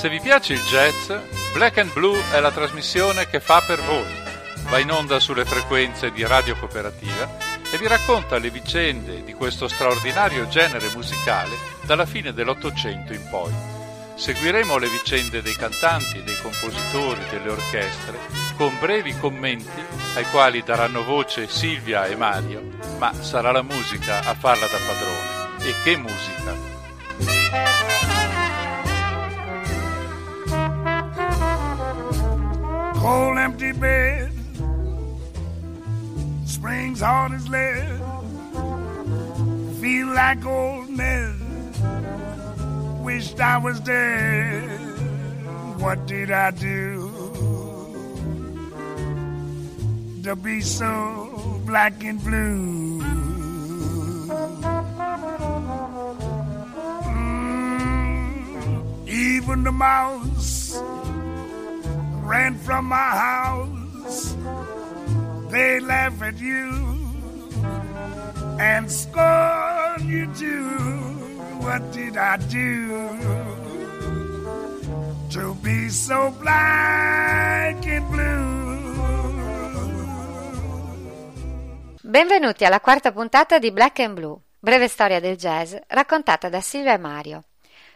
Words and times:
Se 0.00 0.08
vi 0.08 0.18
piace 0.18 0.54
il 0.54 0.62
jazz, 0.62 1.12
Black 1.52 1.76
and 1.76 1.92
Blue 1.92 2.18
è 2.32 2.40
la 2.40 2.50
trasmissione 2.50 3.28
che 3.28 3.38
fa 3.38 3.60
per 3.60 3.82
voi. 3.82 4.10
Va 4.70 4.78
in 4.78 4.90
onda 4.90 5.20
sulle 5.20 5.44
frequenze 5.44 6.10
di 6.10 6.24
Radio 6.24 6.56
Cooperativa 6.56 7.36
e 7.70 7.76
vi 7.76 7.86
racconta 7.86 8.38
le 8.38 8.48
vicende 8.48 9.22
di 9.22 9.34
questo 9.34 9.68
straordinario 9.68 10.48
genere 10.48 10.88
musicale 10.94 11.54
dalla 11.82 12.06
fine 12.06 12.32
dell'Ottocento 12.32 13.12
in 13.12 13.28
poi. 13.28 13.52
Seguiremo 14.14 14.78
le 14.78 14.88
vicende 14.88 15.42
dei 15.42 15.54
cantanti, 15.54 16.22
dei 16.22 16.40
compositori, 16.40 17.20
delle 17.28 17.50
orchestre, 17.50 18.18
con 18.56 18.74
brevi 18.80 19.14
commenti 19.18 19.84
ai 20.14 20.24
quali 20.30 20.62
daranno 20.62 21.04
voce 21.04 21.46
Silvia 21.46 22.06
e 22.06 22.16
Mario, 22.16 22.62
ma 22.96 23.12
sarà 23.20 23.52
la 23.52 23.62
musica 23.62 24.20
a 24.20 24.32
farla 24.32 24.66
da 24.66 24.78
padrone. 24.78 25.68
E 25.68 25.74
che 25.82 25.94
musica! 25.98 28.09
Cold 33.00 33.38
empty 33.38 33.72
bed, 33.72 34.30
springs 36.44 37.00
hard 37.00 37.32
as 37.32 37.48
lead, 37.48 37.98
feel 39.80 40.08
like 40.08 40.44
old 40.44 40.90
Ned, 40.90 41.34
wished 43.02 43.40
I 43.40 43.56
was 43.56 43.80
dead. 43.80 44.80
What 45.80 46.06
did 46.06 46.30
I 46.30 46.50
do 46.50 47.08
to 50.24 50.36
be 50.36 50.60
so 50.60 51.62
black 51.64 52.04
and 52.04 52.22
blue? 52.22 53.00
Mm, 57.80 59.08
even 59.08 59.64
the 59.64 59.72
mouse 59.72 60.78
ran 62.30 62.54
from 62.54 62.86
my 62.86 63.10
house. 63.10 64.36
They 65.50 65.80
laugh 65.80 66.22
at 66.22 66.38
you 66.38 66.70
and 68.58 68.88
scorn 68.88 70.06
you 70.06 70.30
too. 70.34 71.18
What 71.58 71.82
did 71.90 72.16
I 72.16 72.36
do 72.48 73.18
to 75.30 75.54
be 75.60 75.88
so 75.90 76.30
black 76.38 77.84
and 77.86 78.06
blue? 78.08 78.48
Benvenuti 82.00 82.64
alla 82.64 82.80
quarta 82.80 83.12
puntata 83.12 83.58
di 83.58 83.70
Black 83.72 84.00
and 84.00 84.14
Blue, 84.14 84.36
breve 84.58 84.88
storia 84.88 85.20
del 85.20 85.36
jazz 85.36 85.76
raccontata 85.88 86.48
da 86.48 86.60
Silvia 86.60 86.94
e 86.94 86.98
Mario. 86.98 87.42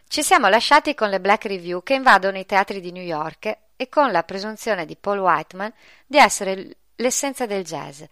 Ci 0.07 0.23
siamo 0.23 0.47
lasciati 0.47 0.93
con 0.93 1.09
le 1.09 1.19
Black 1.19 1.45
Review 1.45 1.83
che 1.83 1.95
invadono 1.95 2.37
i 2.37 2.45
teatri 2.45 2.79
di 2.79 2.91
New 2.91 3.03
York 3.03 3.63
e 3.75 3.89
con 3.89 4.11
la 4.11 4.23
presunzione 4.23 4.85
di 4.85 4.95
Paul 4.95 5.19
Whiteman 5.19 5.73
di 6.05 6.17
essere 6.17 6.77
l'essenza 6.95 7.45
del 7.45 7.63
jazz, 7.63 8.03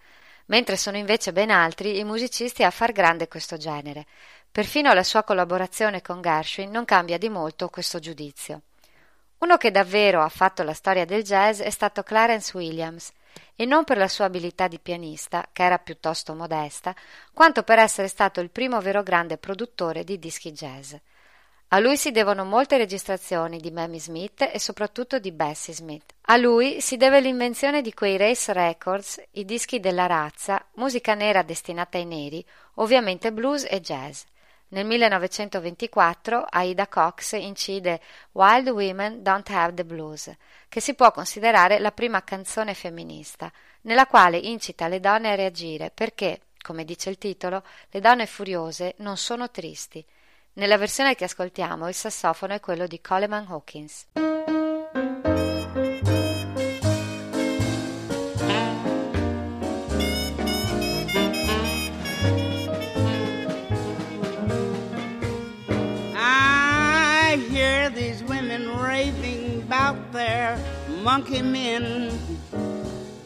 mentre 0.45 0.78
sono 0.78 0.97
invece 0.97 1.31
ben 1.31 1.50
altri 1.50 1.97
i 2.00 2.03
musicisti 2.03 2.64
a 2.64 2.72
far 2.72 2.92
grande 2.92 3.28
questo 3.28 3.58
genere. 3.58 4.06
Perfino 4.52 4.94
la 4.94 5.03
sua 5.03 5.23
collaborazione 5.23 6.02
con 6.02 6.22
Gershwin 6.22 6.69
non 6.69 6.86
cambia 6.86 7.17
di 7.17 7.30
molto 7.30 7.69
questo 7.69 8.00
giudizio. 8.00 8.61
Uno 9.39 9.58
che 9.58 9.72
davvero 9.72 10.22
ha 10.22 10.30
fatto 10.30 10.64
la 10.64 10.73
storia 10.73 11.06
del 11.06 11.23
jazz 11.23 11.59
è 11.59 11.69
stato 11.69 12.03
Clarence 12.03 12.56
Williams, 12.56 13.11
e 13.56 13.66
non 13.66 13.84
per 13.84 13.97
la 13.97 14.08
sua 14.08 14.25
abilità 14.25 14.67
di 14.67 14.80
pianista, 14.80 15.47
che 15.52 15.64
era 15.64 15.80
piuttosto 15.80 16.34
modesta, 16.34 16.95
quanto 17.34 17.64
per 17.64 17.80
essere 17.80 18.08
stato 18.08 18.39
il 18.39 18.50
primo 18.50 18.80
vero 18.81 19.03
grande 19.03 19.38
produttore 19.38 20.03
di 20.03 20.19
dischi 20.19 20.51
jazz. 20.51 20.94
A 21.73 21.79
lui 21.79 21.97
si 21.97 22.11
devono 22.11 22.45
molte 22.45 22.78
registrazioni 22.78 23.57
di 23.57 23.72
Mamie 23.72 24.00
Smith 24.00 24.47
e 24.53 24.59
soprattutto 24.59 25.17
di 25.17 25.31
Bessie 25.31 25.73
Smith. 25.73 26.13
A 26.25 26.38
lui 26.38 26.79
si 26.81 26.97
deve 26.97 27.19
l'invenzione 27.19 27.81
di 27.81 27.95
quei 27.95 28.16
Race 28.16 28.53
Records, 28.53 29.19
i 29.31 29.44
dischi 29.44 29.79
della 29.79 30.06
razza, 30.06 30.63
musica 30.75 31.16
nera 31.16 31.41
destinata 31.41 31.97
ai 31.97 32.06
neri, 32.06 32.45
ovviamente 32.75 33.33
blues 33.33 33.66
e 33.67 33.81
jazz. 33.81 34.22
Nel 34.67 34.85
1924 34.85 36.45
Aida 36.47 36.88
Cox 36.88 37.31
incide 37.39 38.00
Wild 38.33 38.67
Women 38.67 39.23
Don't 39.23 39.50
Have 39.50 39.73
the 39.73 39.83
Blues, 39.83 40.31
che 40.69 40.79
si 40.79 40.94
può 40.94 41.12
considerare 41.12 41.79
la 41.79 41.91
prima 41.91 42.23
canzone 42.23 42.75
femminista, 42.75 43.51
nella 43.81 44.06
quale 44.06 44.38
incita 44.38 44.88
le 44.88 45.00
donne 45.00 45.31
a 45.31 45.35
reagire 45.35 45.89
perché, 45.91 46.41
come 46.62 46.85
dice 46.85 47.09
il 47.09 47.17
titolo, 47.17 47.63
le 47.89 48.00
donne 48.00 48.28
furiose 48.28 48.94
non 48.97 49.17
sono 49.17 49.50
tristi, 49.50 50.06
nella 50.53 50.78
versione 50.78 51.16
che 51.16 51.24
ascoltiamo 51.24 51.88
il 51.88 51.94
sassofono 51.94 52.53
è 52.53 52.59
quello 52.59 52.86
di 52.88 53.02
Coleman 53.02 53.46
Hawkins. 53.50 54.06
I 66.16 67.38
hear 67.50 67.90
these 67.90 68.24
women 68.24 68.69
raving 68.78 69.63
about 69.63 70.12
their 70.12 70.58
monkey 71.02 71.42
men, 71.42 72.12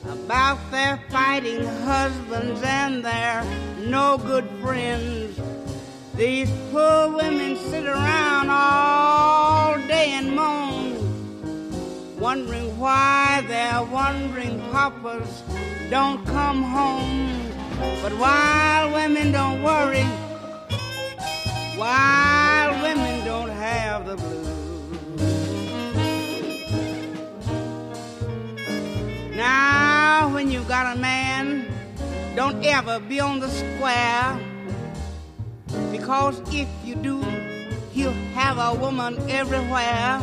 about 0.06 0.60
their 0.72 0.98
fighting 1.10 1.66
husbands 1.84 2.62
and 2.64 3.04
their 3.04 3.44
no 3.86 4.18
good 4.18 4.48
friends. 4.62 5.27
These 6.18 6.50
poor 6.72 7.12
women 7.12 7.56
sit 7.70 7.86
around 7.86 8.50
all 8.50 9.76
day 9.88 10.14
and 10.14 10.36
moan, 10.36 10.98
wondering 12.20 12.76
why 12.80 13.46
their 13.48 13.84
wandering 13.84 14.60
papas 14.72 15.44
don't 15.92 16.26
come 16.26 16.64
home. 16.64 17.52
But 18.02 18.18
wild 18.18 18.94
women 18.94 19.32
don't 19.32 19.62
worry, 19.62 20.08
wild 21.78 22.82
women 22.82 23.24
don't 23.24 23.52
have 23.52 24.08
the 24.08 24.16
blues. 24.16 24.48
Now, 29.36 30.34
when 30.34 30.50
you 30.50 30.64
got 30.64 30.98
a 30.98 31.00
man, 31.00 31.68
don't 32.36 32.66
ever 32.66 33.00
be 33.02 33.20
on 33.20 33.40
the 33.40 33.50
square 33.50 34.47
because 35.92 36.42
if 36.54 36.68
you 36.84 36.96
do, 36.96 37.22
he'll 37.92 38.12
have 38.34 38.58
a 38.58 38.74
woman 38.80 39.18
everywhere. 39.30 40.20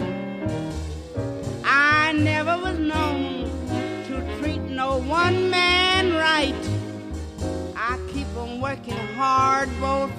I 1.64 2.12
never 2.12 2.56
was 2.58 2.78
known 2.78 3.50
to 4.06 4.38
treat 4.38 4.60
no 4.60 4.98
one 4.98 5.50
man 5.50 6.12
right. 6.14 6.54
I 7.76 7.98
keep 8.12 8.28
on 8.36 8.60
working 8.60 8.96
hard 9.16 9.68
both 9.80 10.12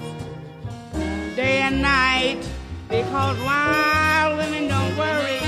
day 1.36 1.62
and 1.62 1.80
night 1.82 2.40
because 2.88 3.38
wild 3.40 4.38
women 4.38 4.68
don't 4.68 4.96
worry. 4.96 5.40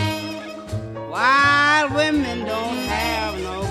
Wild 1.11 1.95
women 1.95 2.45
don't 2.45 2.79
have 2.87 3.39
no 3.41 3.68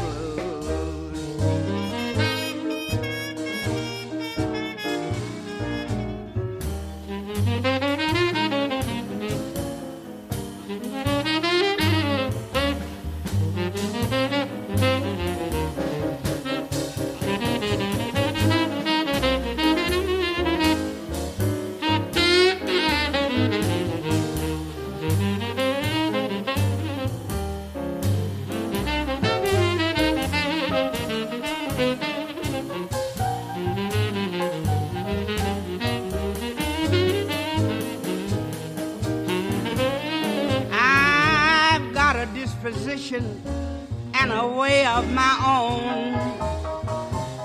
and 42.97 44.31
a 44.31 44.47
way 44.47 44.83
of 44.87 45.07
my 45.13 45.33
own. 45.45 46.13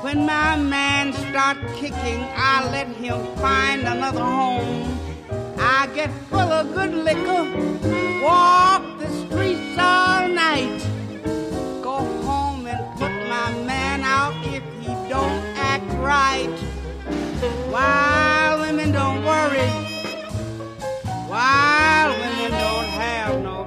When 0.03 0.25
my 0.25 0.57
man 0.57 1.13
start 1.13 1.59
kicking, 1.75 2.25
I 2.35 2.71
let 2.71 2.87
him 2.89 3.21
find 3.37 3.83
another 3.83 4.25
home. 4.25 4.99
I 5.59 5.89
get 5.95 6.11
full 6.31 6.39
of 6.41 6.73
good 6.75 6.95
liquor, 6.95 7.45
walk 8.23 8.83
the 8.99 9.09
streets 9.27 9.77
all 9.79 10.27
night, 10.29 10.79
go 11.83 11.97
home 12.23 12.67
and 12.67 12.81
put 12.99 13.13
my 13.29 13.51
man 13.67 14.01
out 14.05 14.35
if 14.47 14.63
he 14.81 14.89
don't 15.11 15.45
act 15.55 15.85
right. 16.01 16.49
Wild 17.71 18.63
women 18.63 18.93
don't 18.93 19.23
worry, 19.23 19.69
wild 21.29 22.19
women 22.21 22.51
don't 22.53 22.89
have 23.03 23.43
no 23.43 23.62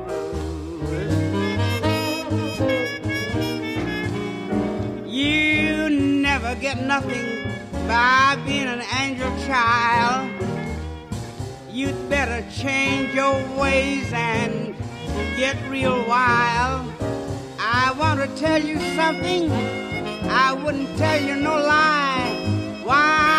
nothing 6.87 7.51
by 7.87 8.37
being 8.45 8.67
an 8.67 8.83
angel 8.99 9.29
child. 9.47 10.29
You'd 11.71 12.09
better 12.09 12.45
change 12.51 13.13
your 13.13 13.33
ways 13.59 14.11
and 14.13 14.75
get 15.35 15.57
real 15.69 16.05
wild. 16.07 16.91
I 17.59 17.93
want 17.97 18.19
to 18.21 18.27
tell 18.37 18.61
you 18.61 18.79
something, 18.95 19.51
I 20.29 20.53
wouldn't 20.53 20.97
tell 20.97 21.21
you 21.21 21.35
no 21.35 21.55
lie. 21.57 22.83
Wild 22.85 23.34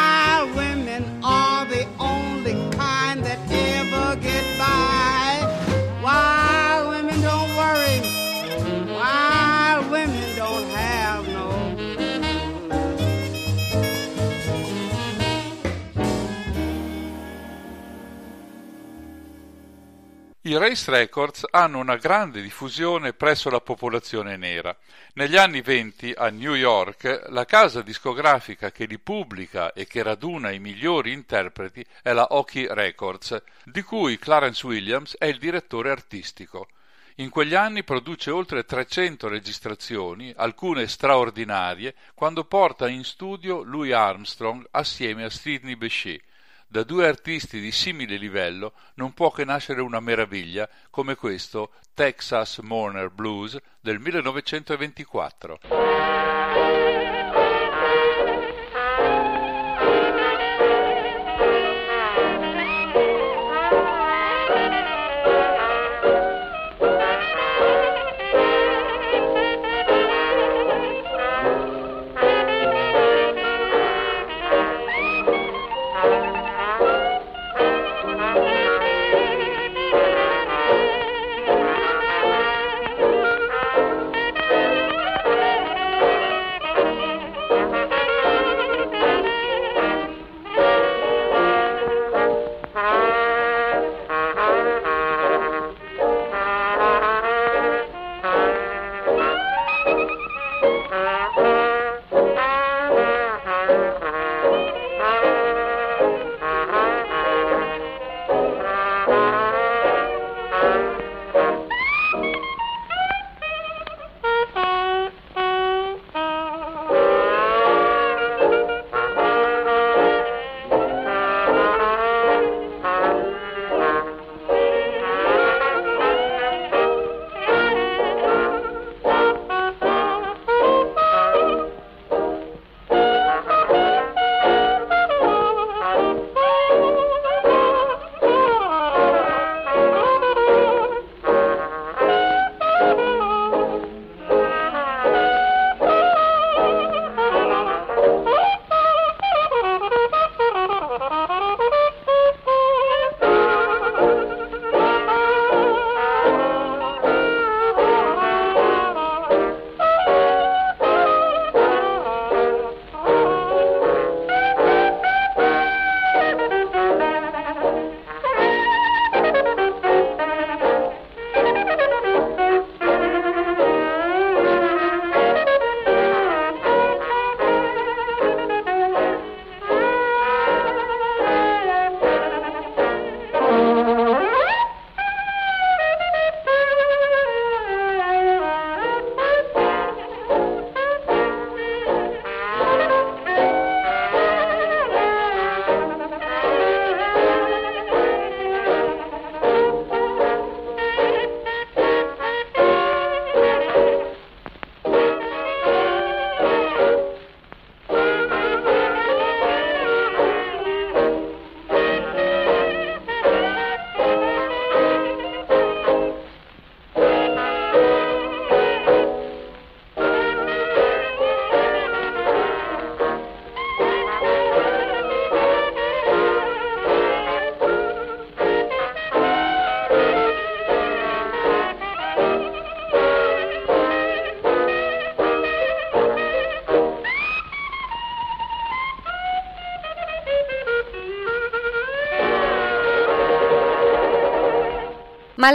I 20.47 20.57
Race 20.57 20.89
Records 20.93 21.45
hanno 21.51 21.79
una 21.79 21.97
grande 21.97 22.41
diffusione 22.41 23.13
presso 23.15 23.51
la 23.51 23.61
popolazione 23.61 24.37
nera. 24.37 24.77
Negli 25.15 25.37
anni 25.37 25.61
venti 25.61 26.15
a 26.17 26.29
New 26.29 26.55
York 26.55 27.25
la 27.31 27.45
casa 27.45 27.83
discografica 27.83 28.71
che 28.71 28.85
li 28.85 29.01
pubblica 29.01 29.73
e 29.73 29.89
che 29.89 30.05
raduna 30.05 30.53
i 30.53 30.61
migliori 30.61 31.11
interpreti 31.11 31.85
è 32.01 32.13
la 32.13 32.29
Hockey 32.31 32.65
Records, 32.71 33.43
di 33.65 33.83
cui 33.83 34.21
Clarence 34.21 34.65
Williams 34.65 35.17
è 35.19 35.25
il 35.25 35.39
direttore 35.39 35.91
artistico. 35.91 36.69
In 37.17 37.29
quegli 37.29 37.57
anni 37.57 37.83
produce 37.83 38.31
oltre 38.31 38.65
300 38.65 39.27
registrazioni, 39.27 40.33
alcune 40.37 40.87
straordinarie, 40.87 41.93
quando 42.15 42.45
porta 42.45 42.87
in 42.87 43.03
studio 43.03 43.65
Louis 43.65 43.95
Armstrong 43.95 44.65
assieme 44.71 45.25
a 45.25 45.29
Sidney 45.29 45.75
Bechet. 45.75 46.23
Da 46.69 46.83
due 46.83 47.07
artisti 47.07 47.61
di 47.61 47.71
simile 47.71 48.17
livello 48.17 48.73
non 48.95 49.15
può 49.15 49.31
che 49.31 49.45
nascere 49.45 49.81
una 49.81 50.01
meraviglia 50.01 50.69
come 50.91 51.15
questo 51.15 51.71
Texas 51.95 52.59
Mourner 52.59 53.11
Blues 53.11 53.57
del 53.81 54.01
1924. 54.01 56.46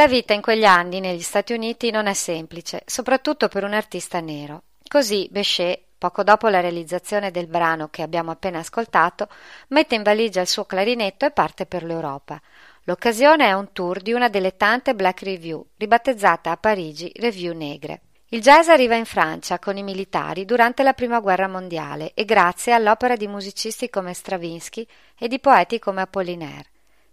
La 0.01 0.07
vita 0.07 0.33
in 0.33 0.41
quegli 0.41 0.63
anni 0.63 0.99
negli 0.99 1.21
Stati 1.21 1.53
Uniti 1.53 1.91
non 1.91 2.07
è 2.07 2.13
semplice, 2.13 2.81
soprattutto 2.87 3.47
per 3.49 3.63
un 3.63 3.73
artista 3.73 4.19
nero. 4.19 4.63
Così 4.87 5.27
Bechet, 5.29 5.79
poco 5.95 6.23
dopo 6.23 6.47
la 6.47 6.59
realizzazione 6.59 7.29
del 7.29 7.45
brano 7.45 7.89
che 7.89 8.01
abbiamo 8.01 8.31
appena 8.31 8.57
ascoltato, 8.57 9.27
mette 9.67 9.93
in 9.93 10.01
valigia 10.01 10.41
il 10.41 10.47
suo 10.47 10.65
clarinetto 10.65 11.27
e 11.27 11.29
parte 11.29 11.67
per 11.67 11.83
l'Europa. 11.83 12.41
L'occasione 12.85 13.45
è 13.45 13.53
un 13.53 13.73
tour 13.73 14.01
di 14.01 14.11
una 14.11 14.27
delle 14.27 14.57
tante 14.57 14.95
Black 14.95 15.21
Review, 15.21 15.63
ribattezzata 15.77 16.49
a 16.49 16.57
Parigi 16.57 17.11
Review 17.17 17.53
Negre. 17.53 18.01
Il 18.29 18.41
jazz 18.41 18.69
arriva 18.69 18.95
in 18.95 19.05
Francia 19.05 19.59
con 19.59 19.77
i 19.77 19.83
militari 19.83 20.45
durante 20.45 20.81
la 20.81 20.93
Prima 20.93 21.19
Guerra 21.19 21.47
Mondiale 21.47 22.13
e 22.15 22.25
grazie 22.25 22.73
all'opera 22.73 23.15
di 23.15 23.27
musicisti 23.27 23.87
come 23.91 24.15
Stravinsky 24.15 24.83
e 25.15 25.27
di 25.27 25.39
poeti 25.39 25.77
come 25.77 26.01
Apollinaire. 26.01 26.69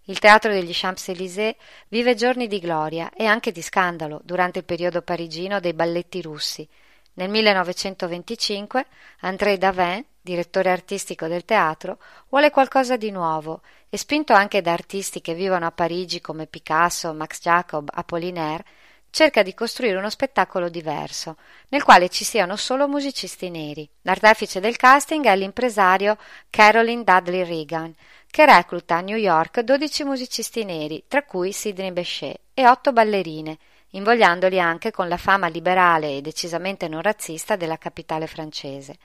Il 0.09 0.21
teatro 0.21 0.50
degli 0.50 0.71
Champs-Élysées 0.73 1.55
vive 1.88 2.15
giorni 2.15 2.47
di 2.47 2.61
gloria 2.61 3.11
e 3.12 3.27
anche 3.27 3.53
di 3.53 3.61
scandalo 3.61 4.23
durante 4.25 4.61
il 4.61 4.65
periodo 4.65 5.03
parigino 5.03 5.61
dei 5.61 5.75
balletti 5.75 6.23
russi. 6.23 6.67
Nel 7.15 7.29
1925 7.29 8.87
André 9.21 9.59
Davin, 9.59 10.03
direttore 10.19 10.71
artistico 10.71 11.27
del 11.27 11.45
teatro, 11.45 11.99
vuole 12.31 12.50
qualcosa 12.50 12.97
di 12.97 13.11
nuovo 13.11 13.61
e 13.91 13.99
spinto 13.99 14.33
anche 14.33 14.62
da 14.62 14.73
artisti 14.73 15.21
che 15.21 15.35
vivono 15.35 15.67
a 15.67 15.73
Parigi 15.73 16.23
come 16.23 16.47
Picasso, 16.47 17.12
Max 17.12 17.41
Jacob, 17.43 17.91
Apollinaire, 17.93 18.65
cerca 19.11 19.43
di 19.43 19.55
costruire 19.55 19.97
uno 19.97 20.11
spettacolo 20.11 20.69
diverso, 20.69 21.37
nel 21.69 21.83
quale 21.83 22.09
ci 22.09 22.25
siano 22.25 22.57
solo 22.57 22.88
musicisti 22.88 23.50
neri. 23.50 23.88
L'artefice 24.03 24.61
del 24.61 24.77
casting 24.77 25.25
è 25.27 25.37
l'impresario 25.37 26.17
Caroline 26.50 27.05
Dudley 27.05 27.45
Reagan, 27.45 27.95
che 28.31 28.45
recluta 28.45 28.97
a 28.97 29.00
New 29.00 29.17
York 29.17 29.61
12 29.61 30.05
musicisti 30.05 30.65
neri, 30.65 31.05
tra 31.09 31.25
cui 31.25 31.53
Sidney 31.53 31.93
Bechet, 31.93 32.41
e 32.55 32.69
otto 32.69 32.93
ballerine, 32.93 33.59
invogliandoli 33.91 34.61
anche 34.61 34.91
con 34.91 35.09
la 35.09 35.17
fama 35.17 35.49
liberale 35.49 36.17
e 36.17 36.21
decisamente 36.21 36.88
non 36.88 37.03
razzista 37.03 37.57
della 37.57 37.79
capitale 37.79 38.27
francese. 38.27 38.97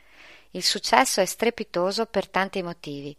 Il 0.52 0.64
successo 0.64 1.22
è 1.22 1.26
strepitoso 1.26 2.06
per 2.06 2.30
tanti 2.30 2.62
motivi. 2.62 3.16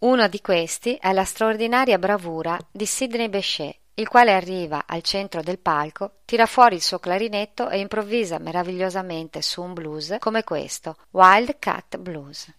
Uno 0.00 0.28
di 0.28 0.40
questi 0.40 0.96
è 0.96 1.12
la 1.12 1.24
straordinaria 1.24 1.98
bravura 1.98 2.58
di 2.70 2.84
Sidney 2.84 3.28
Bechet, 3.28 3.78
il 3.94 4.08
quale 4.08 4.32
arriva 4.32 4.84
al 4.86 5.02
centro 5.02 5.42
del 5.42 5.58
palco, 5.58 6.16
tira 6.24 6.46
fuori 6.46 6.76
il 6.76 6.82
suo 6.82 6.98
clarinetto 6.98 7.68
e 7.68 7.78
improvvisa 7.78 8.38
meravigliosamente 8.38 9.40
su 9.42 9.62
un 9.62 9.72
blues 9.72 10.16
come 10.18 10.42
questo, 10.42 10.96
Wild 11.10 11.58
Cat 11.58 11.98
Blues. 11.98 12.52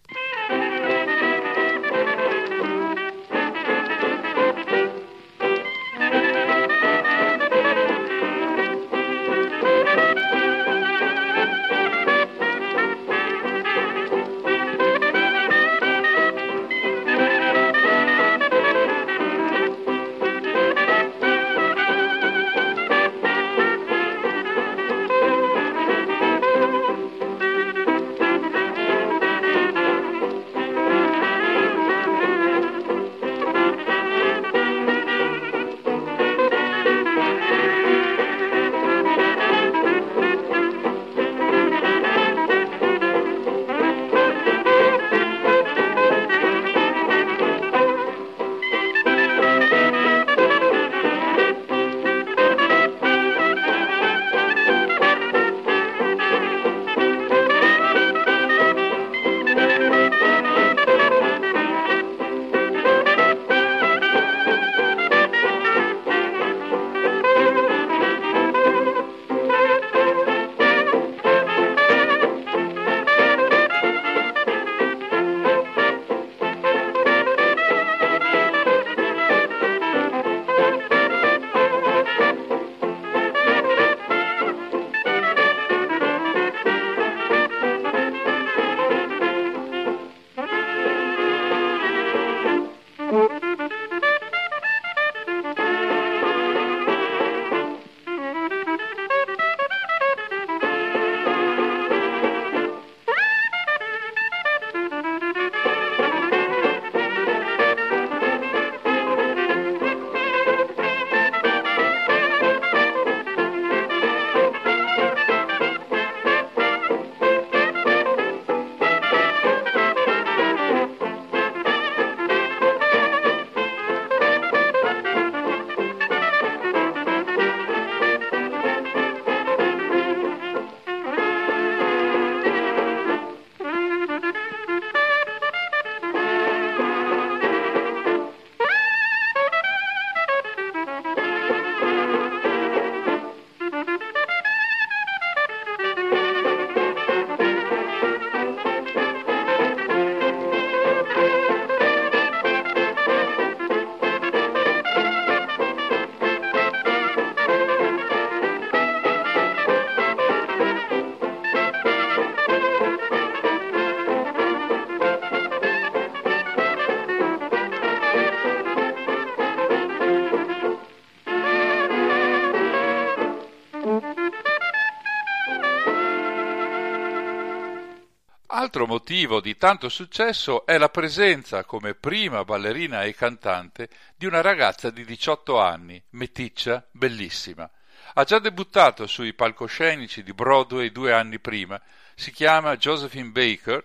Altro 178.76 178.86
motivo 178.92 179.40
di 179.40 179.56
tanto 179.56 179.88
successo 179.88 180.66
è 180.66 180.76
la 180.76 180.90
presenza 180.90 181.64
come 181.64 181.94
prima 181.94 182.44
ballerina 182.44 183.04
e 183.04 183.14
cantante 183.14 183.88
di 184.14 184.26
una 184.26 184.42
ragazza 184.42 184.90
di 184.90 185.02
18 185.02 185.58
anni, 185.58 186.02
meticcia, 186.10 186.86
bellissima. 186.90 187.70
Ha 188.12 188.24
già 188.24 188.38
debuttato 188.38 189.06
sui 189.06 189.32
palcoscenici 189.32 190.22
di 190.22 190.34
Broadway 190.34 190.92
due 190.92 191.14
anni 191.14 191.38
prima, 191.38 191.80
si 192.14 192.30
chiama 192.32 192.76
Josephine 192.76 193.30
Baker, 193.30 193.82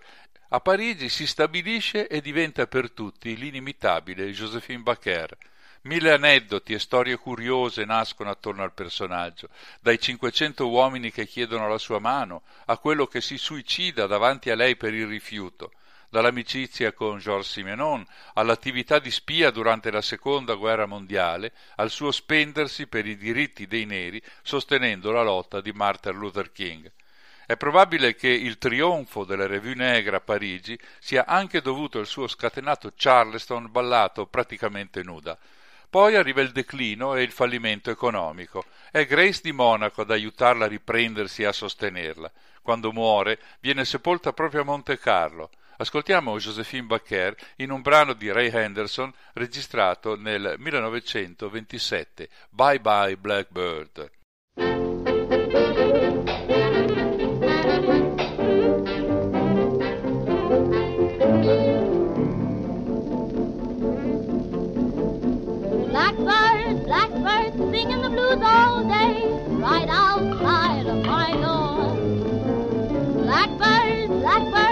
a 0.49 0.59
Parigi 0.59 1.07
si 1.07 1.25
stabilisce 1.25 2.09
e 2.09 2.19
diventa 2.19 2.67
per 2.67 2.91
tutti 2.91 3.37
l'inimitabile 3.37 4.29
Josephine 4.31 4.81
Baker. 4.81 5.37
Mille 5.83 6.11
aneddoti 6.11 6.73
e 6.73 6.79
storie 6.79 7.17
curiose 7.17 7.85
nascono 7.85 8.29
attorno 8.29 8.61
al 8.61 8.71
personaggio, 8.71 9.49
dai 9.79 9.99
500 9.99 10.69
uomini 10.69 11.11
che 11.11 11.25
chiedono 11.25 11.67
la 11.67 11.79
sua 11.79 11.97
mano 11.97 12.43
a 12.65 12.77
quello 12.77 13.07
che 13.07 13.19
si 13.19 13.39
suicida 13.39 14.05
davanti 14.05 14.51
a 14.51 14.55
lei 14.55 14.75
per 14.75 14.93
il 14.93 15.07
rifiuto, 15.07 15.71
dall'amicizia 16.09 16.93
con 16.93 17.17
Georges 17.17 17.53
Simenon 17.53 18.05
all'attività 18.35 18.99
di 18.99 19.09
spia 19.09 19.49
durante 19.49 19.89
la 19.89 20.03
seconda 20.03 20.53
guerra 20.53 20.85
mondiale, 20.85 21.51
al 21.77 21.89
suo 21.89 22.11
spendersi 22.11 22.85
per 22.85 23.07
i 23.07 23.17
diritti 23.17 23.65
dei 23.65 23.85
neri 23.85 24.21
sostenendo 24.43 25.11
la 25.11 25.23
lotta 25.23 25.61
di 25.61 25.71
Martin 25.71 26.13
Luther 26.13 26.51
King. 26.51 26.91
È 27.47 27.57
probabile 27.57 28.13
che 28.13 28.29
il 28.29 28.59
trionfo 28.59 29.25
della 29.25 29.47
Revue 29.47 29.73
Negra 29.73 30.17
a 30.17 30.21
Parigi 30.21 30.77
sia 30.99 31.25
anche 31.25 31.59
dovuto 31.59 31.97
al 31.97 32.05
suo 32.05 32.27
scatenato 32.27 32.93
Charleston 32.95 33.71
ballato 33.71 34.27
praticamente 34.27 35.01
nuda. 35.01 35.35
Poi 35.91 36.15
arriva 36.15 36.39
il 36.39 36.53
declino 36.53 37.15
e 37.15 37.21
il 37.21 37.31
fallimento 37.31 37.91
economico. 37.91 38.63
È 38.91 39.05
Grace 39.05 39.41
di 39.43 39.51
Monaco 39.51 40.03
ad 40.03 40.11
aiutarla 40.11 40.63
a 40.63 40.69
riprendersi 40.69 41.41
e 41.41 41.47
a 41.47 41.51
sostenerla. 41.51 42.31
Quando 42.61 42.93
muore, 42.93 43.37
viene 43.59 43.83
sepolta 43.83 44.31
proprio 44.31 44.61
a 44.61 44.63
Monte 44.63 44.97
Carlo. 44.97 45.49
Ascoltiamo 45.75 46.39
Josephine 46.39 46.85
Baker 46.85 47.35
in 47.57 47.71
un 47.71 47.81
brano 47.81 48.13
di 48.13 48.31
Ray 48.31 48.49
Henderson 48.49 49.11
registrato 49.33 50.15
nel 50.15 50.55
1927, 50.57 52.29
Bye 52.51 52.79
Bye 52.79 53.17
Blackbird. 53.17 54.11
singing 67.71 68.01
the 68.01 68.09
blues 68.09 68.41
all 68.43 68.83
day, 68.83 69.23
right 69.47 69.87
outside 69.87 70.85
of 70.87 71.05
my 71.05 71.31
door. 71.41 71.95
Blackbird, 73.23 74.09
blackbird. 74.09 74.70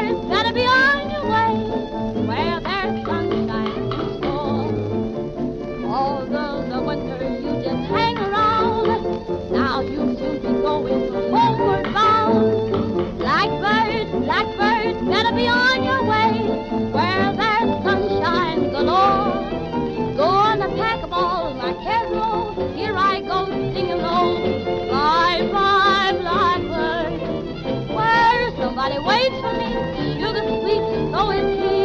Somebody 28.90 29.08
waits 29.08 29.40
for 29.42 29.54
me. 29.54 30.20
Sugar 30.20 30.46
sweet, 30.62 30.84
so 31.12 31.30
is 31.32 31.50
he. 31.60 31.78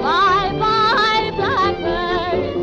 Bye 0.00 0.52
bye, 0.58 1.30
blackbird. 1.36 2.56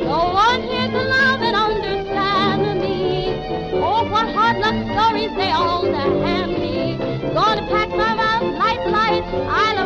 No 0.00 0.32
one 0.32 0.62
here 0.62 0.88
to 0.88 1.02
love 1.02 1.40
and 1.42 1.56
understand 1.56 2.80
me. 2.80 3.72
Oh, 3.74 4.04
what 4.10 4.28
hard 4.34 4.58
luck 4.58 4.76
stories 4.92 5.34
they 5.36 5.50
all 5.50 5.84
hand 5.84 6.52
me. 6.52 6.96
Gonna 7.32 7.66
pack 7.68 7.88
my 7.90 8.14
mouth 8.14 8.54
light, 8.58 8.86
light. 8.88 9.24
I'll 9.24 9.76
arrive 9.76 9.81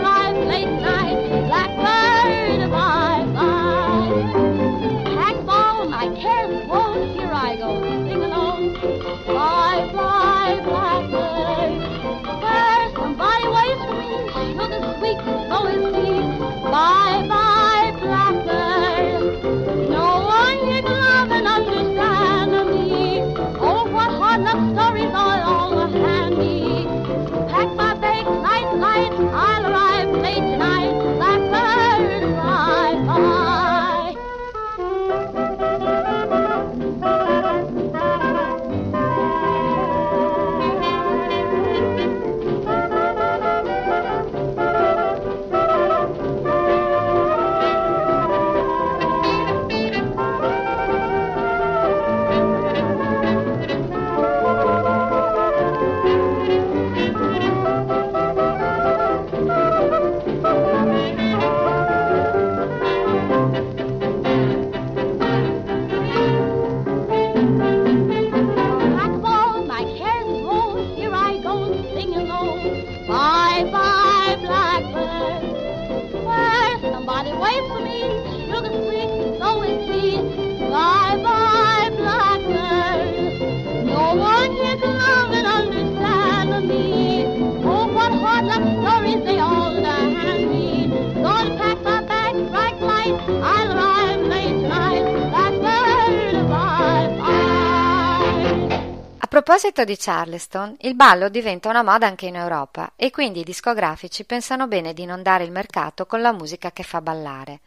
Proposito 99.76 99.84
di 99.84 99.98
Charleston, 99.98 100.76
il 100.80 100.94
ballo 100.94 101.28
diventa 101.28 101.68
una 101.68 101.82
moda 101.82 102.06
anche 102.06 102.24
in 102.24 102.36
Europa 102.36 102.92
e 102.96 103.10
quindi 103.10 103.40
i 103.40 103.44
discografici 103.44 104.24
pensano 104.24 104.66
bene 104.68 104.94
di 104.94 105.04
non 105.04 105.22
dare 105.22 105.44
il 105.44 105.50
mercato 105.50 106.06
con 106.06 106.22
la 106.22 106.32
musica 106.32 106.72
che 106.72 106.82
fa 106.82 107.02
ballare. 107.02 107.60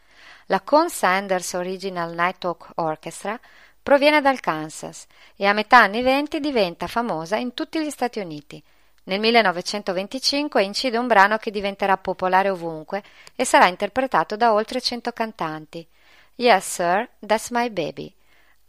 La 0.46 0.60
Con 0.60 0.90
Sanders 0.90 1.52
Original 1.52 2.12
Night 2.12 2.38
Talk 2.38 2.70
Orchestra 2.76 3.38
proviene 3.80 4.20
dal 4.20 4.40
Kansas 4.40 5.06
e 5.36 5.46
a 5.46 5.52
metà 5.52 5.82
anni 5.82 6.02
venti 6.02 6.40
diventa 6.40 6.88
famosa 6.88 7.36
in 7.36 7.54
tutti 7.54 7.80
gli 7.80 7.90
Stati 7.90 8.18
Uniti. 8.18 8.60
Nel 9.04 9.20
1925 9.20 10.64
incide 10.64 10.98
un 10.98 11.06
brano 11.06 11.36
che 11.36 11.52
diventerà 11.52 11.96
popolare 11.96 12.50
ovunque 12.50 13.04
e 13.36 13.44
sarà 13.44 13.68
interpretato 13.68 14.34
da 14.34 14.52
oltre 14.52 14.80
100 14.80 15.12
cantanti. 15.12 15.86
Yes, 16.34 16.72
sir, 16.72 17.08
that's 17.20 17.50
my 17.50 17.70
baby. 17.70 18.12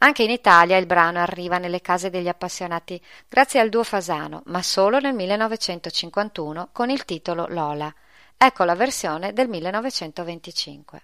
Anche 0.03 0.23
in 0.23 0.31
Italia 0.31 0.77
il 0.77 0.87
brano 0.87 1.19
arriva 1.19 1.59
nelle 1.59 1.79
case 1.79 2.09
degli 2.09 2.27
appassionati 2.27 2.99
grazie 3.29 3.59
al 3.59 3.69
duo 3.69 3.83
Fasano, 3.83 4.41
ma 4.45 4.63
solo 4.63 4.99
nel 4.99 5.13
1951 5.13 6.69
con 6.71 6.89
il 6.89 7.05
titolo 7.05 7.45
Lola. 7.49 7.93
Ecco 8.35 8.63
la 8.63 8.73
versione 8.73 9.31
del 9.31 9.47
1925. 9.47 11.01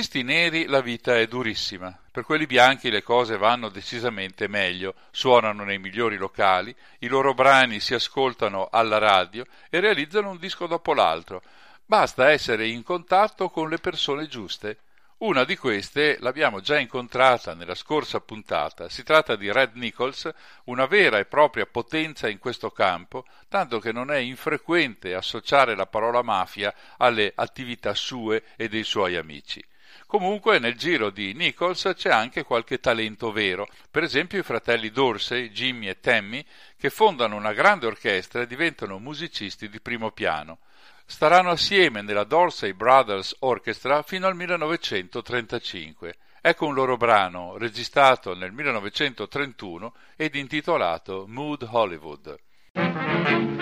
Musicisti 0.00 0.22
neri 0.22 0.64
la 0.64 0.80
vita 0.80 1.14
è 1.18 1.26
durissima, 1.26 1.94
per 2.10 2.24
quelli 2.24 2.46
bianchi 2.46 2.88
le 2.88 3.02
cose 3.02 3.36
vanno 3.36 3.68
decisamente 3.68 4.48
meglio, 4.48 4.94
suonano 5.10 5.62
nei 5.62 5.78
migliori 5.78 6.16
locali, 6.16 6.74
i 7.00 7.06
loro 7.06 7.34
brani 7.34 7.80
si 7.80 7.92
ascoltano 7.92 8.70
alla 8.72 8.96
radio 8.96 9.44
e 9.68 9.78
realizzano 9.78 10.30
un 10.30 10.38
disco 10.38 10.66
dopo 10.66 10.94
l'altro. 10.94 11.42
Basta 11.84 12.30
essere 12.30 12.66
in 12.66 12.82
contatto 12.82 13.50
con 13.50 13.68
le 13.68 13.76
persone 13.76 14.26
giuste. 14.26 14.78
Una 15.18 15.44
di 15.44 15.54
queste 15.58 16.16
l'abbiamo 16.20 16.60
già 16.60 16.78
incontrata 16.78 17.52
nella 17.52 17.74
scorsa 17.74 18.20
puntata. 18.20 18.88
Si 18.88 19.02
tratta 19.02 19.36
di 19.36 19.52
Red 19.52 19.74
Nichols, 19.74 20.30
una 20.64 20.86
vera 20.86 21.18
e 21.18 21.26
propria 21.26 21.66
potenza 21.66 22.26
in 22.26 22.38
questo 22.38 22.70
campo, 22.70 23.26
tanto 23.48 23.78
che 23.80 23.92
non 23.92 24.10
è 24.10 24.16
infrequente 24.16 25.14
associare 25.14 25.74
la 25.74 25.84
parola 25.84 26.22
mafia 26.22 26.74
alle 26.96 27.30
attività 27.34 27.92
sue 27.92 28.44
e 28.56 28.66
dei 28.70 28.82
suoi 28.82 29.16
amici. 29.16 29.62
Comunque 30.10 30.58
nel 30.58 30.74
giro 30.74 31.10
di 31.10 31.34
Nichols 31.34 31.92
c'è 31.94 32.10
anche 32.10 32.42
qualche 32.42 32.80
talento 32.80 33.30
vero, 33.30 33.68
per 33.88 34.02
esempio 34.02 34.40
i 34.40 34.42
fratelli 34.42 34.90
Dorsey, 34.90 35.50
Jimmy 35.50 35.86
e 35.86 36.00
Tammy, 36.00 36.44
che 36.76 36.90
fondano 36.90 37.36
una 37.36 37.52
grande 37.52 37.86
orchestra 37.86 38.42
e 38.42 38.48
diventano 38.48 38.98
musicisti 38.98 39.68
di 39.68 39.80
primo 39.80 40.10
piano 40.10 40.58
staranno 41.06 41.50
assieme 41.50 42.02
nella 42.02 42.24
Dorsey 42.24 42.72
Brothers 42.72 43.36
Orchestra 43.40 44.02
fino 44.02 44.26
al 44.26 44.34
1935. 44.34 46.16
Ecco 46.40 46.66
un 46.66 46.74
loro 46.74 46.96
brano 46.96 47.56
registrato 47.56 48.34
nel 48.34 48.50
1931 48.50 49.94
ed 50.16 50.34
intitolato 50.34 51.24
Mood 51.28 51.68
Hollywood. 51.70 53.59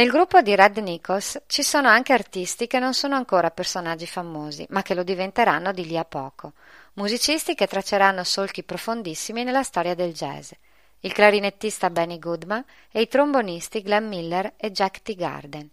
Nel 0.00 0.08
gruppo 0.08 0.40
di 0.40 0.54
Red 0.54 0.78
Nichols 0.78 1.42
ci 1.46 1.62
sono 1.62 1.86
anche 1.86 2.14
artisti 2.14 2.66
che 2.66 2.78
non 2.78 2.94
sono 2.94 3.16
ancora 3.16 3.50
personaggi 3.50 4.06
famosi, 4.06 4.64
ma 4.70 4.80
che 4.80 4.94
lo 4.94 5.02
diventeranno 5.02 5.72
di 5.72 5.84
lì 5.84 5.98
a 5.98 6.06
poco, 6.06 6.54
musicisti 6.94 7.54
che 7.54 7.66
tracceranno 7.66 8.24
solchi 8.24 8.62
profondissimi 8.62 9.44
nella 9.44 9.62
storia 9.62 9.94
del 9.94 10.14
jazz. 10.14 10.52
Il 11.00 11.12
clarinettista 11.12 11.90
Benny 11.90 12.18
Goodman 12.18 12.64
e 12.90 13.02
i 13.02 13.08
trombonisti 13.08 13.82
Glenn 13.82 14.08
Miller 14.08 14.54
e 14.56 14.70
Jack 14.72 15.02
T. 15.02 15.14
Garden. 15.14 15.68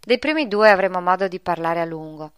Dei 0.00 0.20
primi 0.20 0.46
due 0.46 0.70
avremo 0.70 1.00
modo 1.00 1.26
di 1.26 1.40
parlare 1.40 1.80
a 1.80 1.84
lungo. 1.84 2.34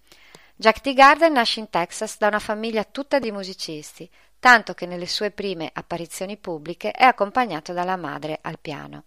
Jack 0.56 0.80
T. 0.80 0.94
Garden 0.94 1.34
nasce 1.34 1.60
in 1.60 1.68
Texas 1.68 2.16
da 2.16 2.28
una 2.28 2.38
famiglia 2.38 2.84
tutta 2.84 3.18
di 3.18 3.30
musicisti, 3.30 4.08
tanto 4.40 4.72
che 4.72 4.86
nelle 4.86 5.06
sue 5.06 5.30
prime 5.30 5.68
apparizioni 5.70 6.38
pubbliche 6.38 6.90
è 6.90 7.04
accompagnato 7.04 7.74
dalla 7.74 7.96
madre 7.96 8.38
al 8.40 8.58
piano. 8.58 9.04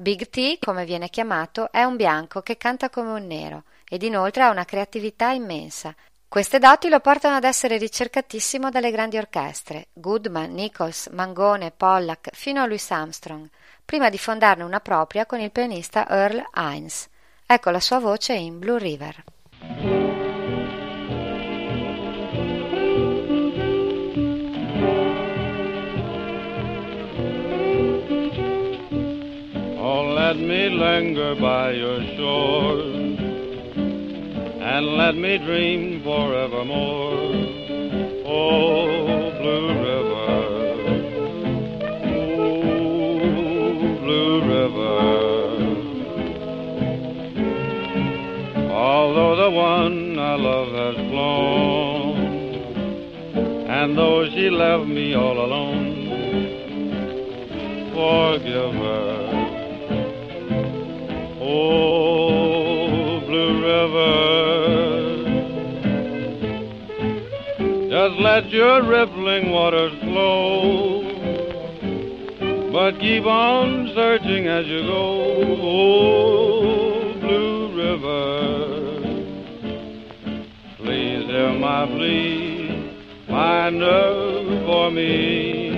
Big 0.00 0.30
T, 0.30 0.60
come 0.60 0.84
viene 0.84 1.08
chiamato, 1.10 1.72
è 1.72 1.82
un 1.82 1.96
bianco 1.96 2.40
che 2.40 2.56
canta 2.56 2.88
come 2.88 3.10
un 3.10 3.26
nero 3.26 3.64
ed 3.88 4.04
inoltre 4.04 4.44
ha 4.44 4.50
una 4.50 4.64
creatività 4.64 5.30
immensa. 5.30 5.92
Queste 6.28 6.60
doti 6.60 6.88
lo 6.88 7.00
portano 7.00 7.34
ad 7.34 7.42
essere 7.42 7.78
ricercatissimo 7.78 8.70
dalle 8.70 8.92
grandi 8.92 9.18
orchestre, 9.18 9.88
Goodman, 9.92 10.52
Nichols, 10.52 11.08
Mangone, 11.08 11.72
Pollack, 11.72 12.32
fino 12.32 12.62
a 12.62 12.66
Louis 12.66 12.90
Armstrong, 12.92 13.48
prima 13.84 14.08
di 14.08 14.18
fondarne 14.18 14.62
una 14.62 14.78
propria 14.78 15.26
con 15.26 15.40
il 15.40 15.50
pianista 15.50 16.08
Earl 16.08 16.44
Hines. 16.54 17.08
Ecco 17.44 17.70
la 17.70 17.80
sua 17.80 17.98
voce 17.98 18.34
in 18.34 18.60
Blue 18.60 18.78
River. 18.78 19.24
let 30.28 30.36
me 30.36 30.68
linger 30.68 31.34
by 31.36 31.70
your 31.70 32.02
shore 32.14 32.80
and 34.60 34.86
let 34.98 35.14
me 35.14 35.38
dream 35.38 36.02
forevermore. 36.02 37.32
Oh, 38.26 39.30
Blue 39.40 39.68
River, 39.88 40.34
oh, 42.04 43.18
Blue 44.04 44.36
River. 44.52 44.98
Although 48.70 49.36
the 49.44 49.50
one 49.50 50.18
I 50.18 50.34
love 50.34 50.70
has 50.82 50.96
flown, 51.08 52.16
and 53.66 53.96
though 53.96 54.28
she 54.28 54.50
left 54.50 54.86
me 54.88 55.14
all 55.14 55.38
alone, 55.38 55.94
forgive 57.94 58.74
her. 58.74 59.17
Oh, 61.50 63.20
Blue 63.26 63.62
River, 63.62 64.28
just 67.88 68.20
let 68.20 68.50
your 68.50 68.82
rippling 68.82 69.50
waters 69.50 69.98
flow, 70.02 71.00
but 72.70 73.00
keep 73.00 73.24
on 73.24 73.90
searching 73.94 74.46
as 74.46 74.66
you 74.66 74.82
go. 74.82 75.22
Oh, 75.62 77.14
Blue 77.18 77.74
River, 77.74 79.00
please 80.76 81.24
hear 81.28 81.54
my 81.54 81.86
plea, 81.86 82.92
find 83.26 83.80
her 83.80 84.64
for 84.66 84.90
me. 84.90 85.70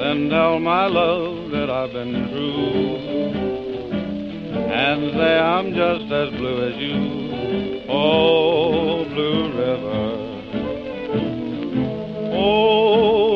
Then 0.00 0.28
tell 0.30 0.58
my 0.58 0.86
love 0.88 1.52
that 1.52 1.70
I've 1.70 1.92
been 1.92 2.28
true 2.32 3.05
and 4.76 5.12
say 5.14 5.38
I'm 5.38 5.72
just 5.72 6.12
as 6.12 6.28
blue 6.38 6.68
as 6.68 6.76
you. 6.76 7.82
Oh, 7.88 9.04
Blue 9.06 9.48
River. 9.56 10.06
Oh, 12.34 13.35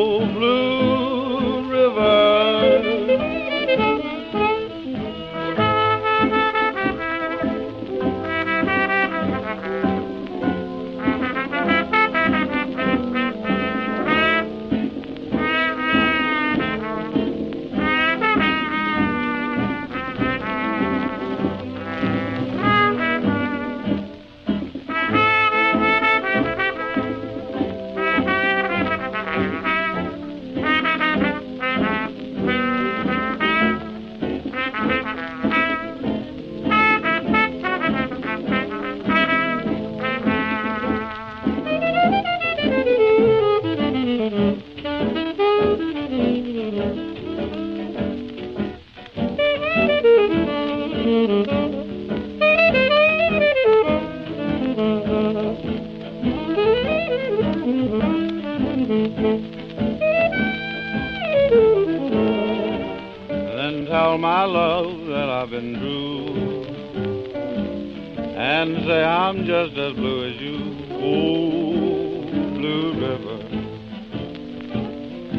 And 68.42 68.86
say 68.86 69.04
I'm 69.04 69.44
just 69.44 69.76
as 69.76 69.92
blue 69.92 70.30
as 70.30 70.40
you. 70.40 70.56
Oh, 70.92 72.22
Blue 72.56 72.94
River. 72.94 73.38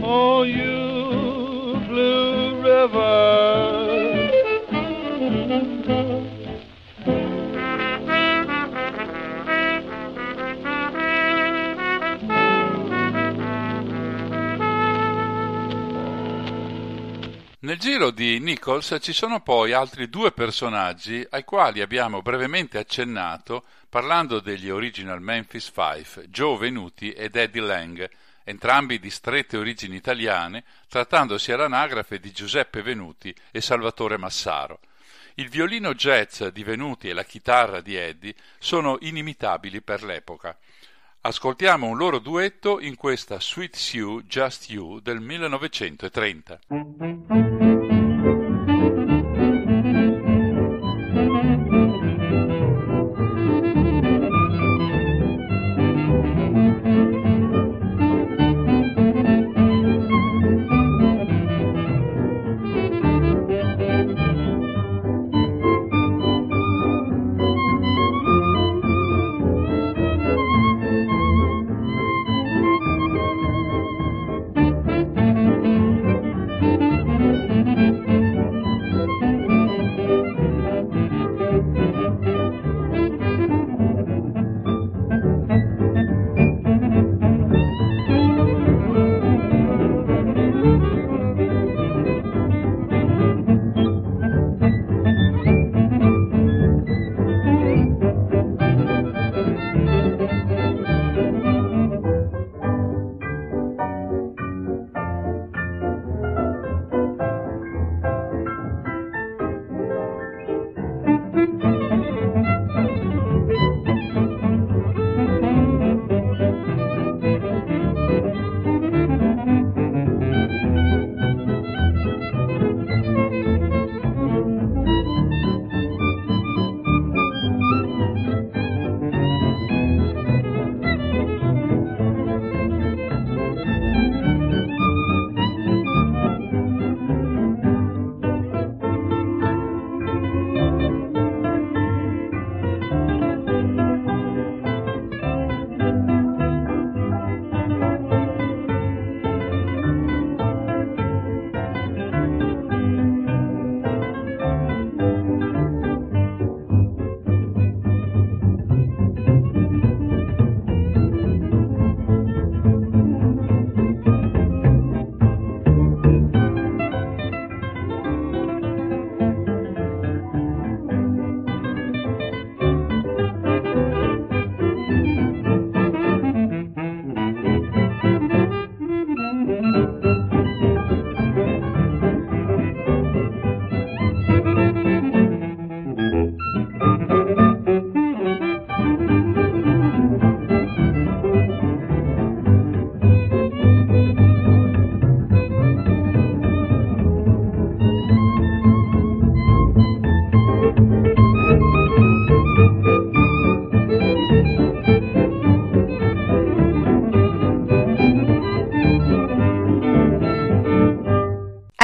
Oh, 0.05 0.43
you 0.43 1.87
Blue 1.87 2.61
River. 2.61 3.90
Giro 17.81 18.11
di 18.11 18.37
Nichols 18.37 18.95
ci 19.01 19.11
sono 19.11 19.41
poi 19.41 19.73
altri 19.73 20.07
due 20.07 20.31
personaggi 20.31 21.25
ai 21.31 21.43
quali 21.43 21.81
abbiamo 21.81 22.21
brevemente 22.21 22.77
accennato 22.77 23.63
parlando 23.89 24.39
degli 24.39 24.69
original 24.69 25.19
Memphis 25.19 25.71
Five, 25.71 26.27
Joe 26.27 26.59
Venuti 26.59 27.11
ed 27.11 27.35
Eddie 27.35 27.63
Lang, 27.63 28.07
entrambi 28.43 28.99
di 28.99 29.09
strette 29.09 29.57
origini 29.57 29.95
italiane, 29.95 30.63
trattandosi 30.87 31.51
all'anagrafe 31.51 32.19
di 32.19 32.31
Giuseppe 32.31 32.83
Venuti 32.83 33.33
e 33.49 33.61
Salvatore 33.61 34.17
Massaro. 34.17 34.79
Il 35.33 35.49
violino 35.49 35.95
jazz 35.95 36.43
di 36.43 36.63
Venuti 36.63 37.09
e 37.09 37.13
la 37.13 37.23
chitarra 37.23 37.81
di 37.81 37.95
Eddie 37.95 38.35
sono 38.59 38.97
inimitabili 38.99 39.81
per 39.81 40.03
l'epoca. 40.03 40.55
Ascoltiamo 41.21 41.87
un 41.87 41.97
loro 41.97 42.19
duetto 42.19 42.79
in 42.79 42.95
questa 42.95 43.39
Sweet 43.39 43.75
Sue 43.75 44.23
Just 44.27 44.69
You 44.69 44.99
del 44.99 45.19
1930. 45.19 47.69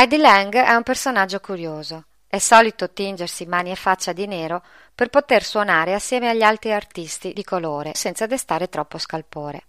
Eddie 0.08 0.20
Lang 0.20 0.56
è 0.56 0.74
un 0.74 0.84
personaggio 0.84 1.42
curioso. 1.42 2.06
È 2.28 2.38
solito 2.38 2.94
tingersi 2.94 3.46
mani 3.46 3.72
e 3.72 3.76
faccia 3.76 4.14
di 4.14 4.26
nero 4.26 4.64
per 4.96 5.10
poter 5.10 5.44
suonare 5.44 5.94
assieme 5.94 6.30
agli 6.30 6.44
altri 6.44 6.72
artisti 6.72 7.34
di 7.34 7.44
colore 7.44 7.92
senza 7.94 8.26
destare 8.26 8.70
troppo 8.70 9.00
scalpore. 9.00 9.64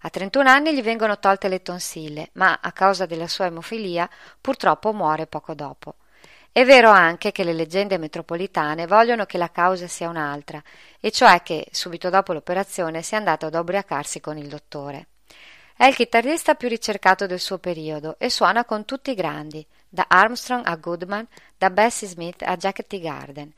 A 0.00 0.08
31 0.08 0.48
anni 0.48 0.74
gli 0.74 0.80
vengono 0.80 1.18
tolte 1.18 1.48
le 1.48 1.60
tonsille, 1.60 2.30
ma 2.32 2.60
a 2.62 2.72
causa 2.72 3.04
della 3.04 3.28
sua 3.28 3.44
emofilia 3.44 4.08
purtroppo 4.40 4.94
muore 4.94 5.26
poco 5.26 5.52
dopo. 5.52 5.96
È 6.50 6.64
vero 6.64 6.88
anche 6.88 7.30
che 7.30 7.44
le 7.44 7.52
leggende 7.52 7.98
metropolitane 7.98 8.86
vogliono 8.86 9.26
che 9.26 9.36
la 9.36 9.50
causa 9.50 9.86
sia 9.86 10.08
un'altra, 10.08 10.62
e 10.98 11.10
cioè 11.10 11.42
che, 11.42 11.66
subito 11.70 12.08
dopo 12.08 12.32
l'operazione, 12.32 13.02
sia 13.02 13.18
andato 13.18 13.44
ad 13.44 13.54
ubriacarsi 13.54 14.18
con 14.18 14.38
il 14.38 14.48
dottore. 14.48 15.08
È 15.76 15.86
il 15.86 15.96
chitarrista 15.96 16.54
più 16.54 16.68
ricercato 16.68 17.26
del 17.26 17.40
suo 17.40 17.58
periodo 17.58 18.14
e 18.18 18.30
suona 18.30 18.64
con 18.64 18.84
tutti 18.84 19.10
i 19.10 19.14
grandi, 19.14 19.66
da 19.88 20.06
Armstrong 20.08 20.64
a 20.64 20.76
Goodman, 20.76 21.26
da 21.58 21.68
Bessie 21.68 22.06
Smith 22.06 22.42
a 22.42 22.56
Jack 22.56 22.86
T. 22.86 23.00
Garden. 23.00 23.52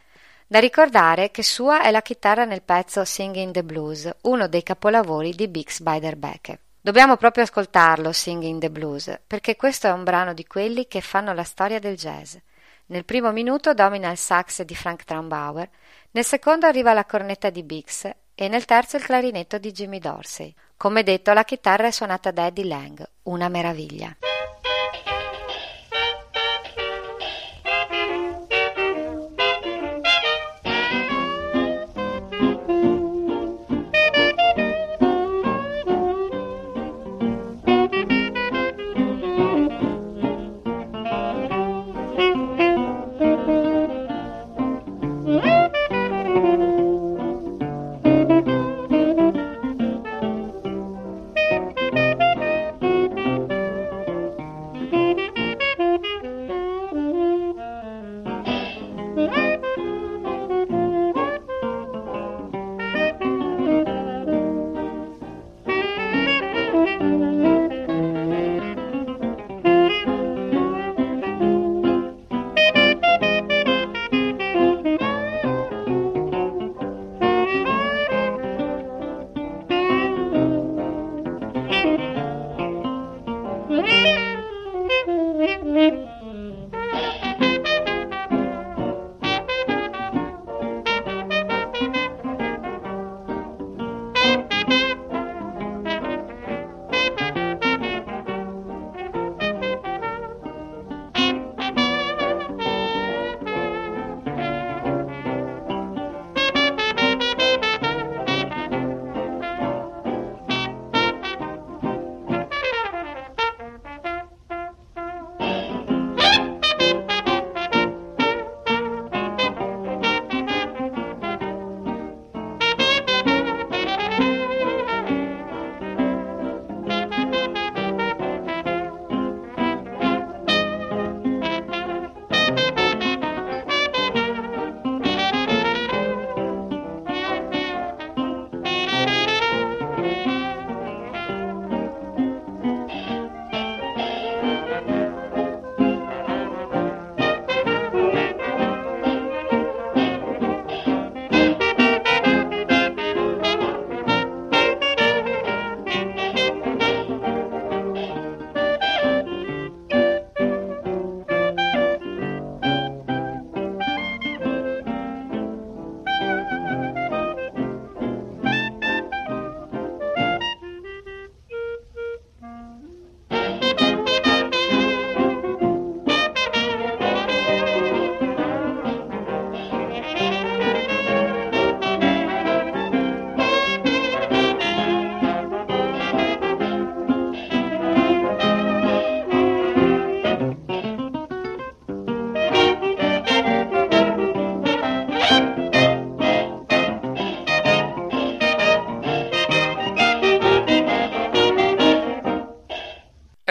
Da 0.47 0.59
ricordare 0.59 1.31
che 1.31 1.43
sua 1.43 1.83
è 1.83 1.91
la 1.91 2.01
chitarra 2.01 2.47
nel 2.47 2.63
pezzo 2.63 3.05
Singing 3.05 3.53
the 3.53 3.63
Blues, 3.63 4.11
uno 4.23 4.49
dei 4.49 4.63
capolavori 4.63 5.35
di 5.35 5.47
Bix 5.47 5.81
Beiderbecke. 5.81 6.61
Dobbiamo 6.81 7.19
proprio 7.19 7.45
ascoltarlo, 7.45 8.13
Singing 8.13 8.61
the 8.61 8.71
Blues, 8.71 9.21
perché 9.27 9.55
questo 9.55 9.87
è 9.87 9.93
un 9.93 10.03
brano 10.03 10.33
di 10.33 10.47
quelli 10.47 10.87
che 10.89 11.03
fanno 11.03 11.35
la 11.35 11.45
storia 11.45 11.79
del 11.79 11.97
jazz. 11.97 12.35
Nel 12.87 13.05
primo 13.05 13.31
minuto 13.31 13.75
domina 13.75 14.11
il 14.11 14.17
sax 14.17 14.63
di 14.63 14.75
Frank 14.75 15.05
Traumbauer, 15.05 15.69
nel 16.13 16.25
secondo 16.25 16.65
arriva 16.65 16.95
la 16.95 17.05
cornetta 17.05 17.51
di 17.51 17.63
Bix 17.63 18.11
e 18.39 18.49
nel 18.49 18.67
terzo 18.67 18.97
il 18.97 19.03
clarinetto 19.03 19.57
di 19.57 19.73
Jimmy 19.73 19.99
Dorsey. 19.99 20.55
Come 20.77 21.03
detto, 21.03 21.33
la 21.33 21.43
chitarra 21.43 21.87
è 21.87 21.91
suonata 21.91 22.31
da 22.31 22.47
Eddie 22.47 22.67
Lang, 22.67 23.09
una 23.23 23.49
meraviglia. 23.49 24.15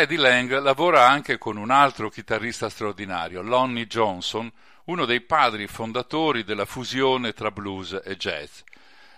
Eddie 0.05 0.17
Lang 0.19 0.59
lavora 0.59 1.09
anche 1.09 1.39
con 1.39 1.57
un 1.57 1.71
altro 1.71 2.11
chitarrista 2.11 2.69
straordinario, 2.69 3.41
Lonnie 3.41 3.87
Johnson, 3.87 4.51
uno 4.83 5.03
dei 5.05 5.21
padri 5.21 5.65
fondatori 5.65 6.43
della 6.43 6.65
fusione 6.65 7.33
tra 7.33 7.49
blues 7.49 7.99
e 8.03 8.15
jazz. 8.15 8.59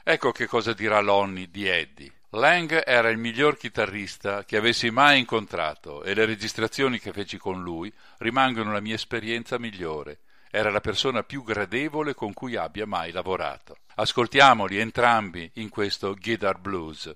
Ecco 0.02 0.32
che 0.32 0.48
cosa 0.48 0.72
dirà 0.72 1.02
Lonnie 1.02 1.50
di 1.52 1.68
Eddie. 1.68 2.14
Lang 2.30 2.84
era 2.86 3.10
il 3.10 3.18
miglior 3.18 3.58
chitarrista 3.58 4.46
che 4.46 4.56
avessi 4.56 4.90
mai 4.90 5.20
incontrato 5.20 6.04
e 6.04 6.14
le 6.14 6.24
registrazioni 6.24 7.00
che 7.00 7.12
feci 7.12 7.38
con 7.38 7.62
lui 7.62 7.92
rimangono 8.20 8.72
la 8.72 8.80
mia 8.80 8.96
esperienza 8.96 9.60
migliore. 9.60 10.20
Era 10.50 10.72
la 10.72 10.80
persona 10.80 11.22
più 11.24 11.44
gradevole 11.44 12.14
con 12.14 12.32
cui 12.32 12.56
abbia 12.56 12.86
mai 12.86 13.12
lavorato. 13.12 13.76
Ascoltiamoli 13.96 14.78
entrambi 14.78 15.52
in 15.56 15.68
questo 15.68 16.16
Guitar 16.18 16.58
Blues. 16.60 17.12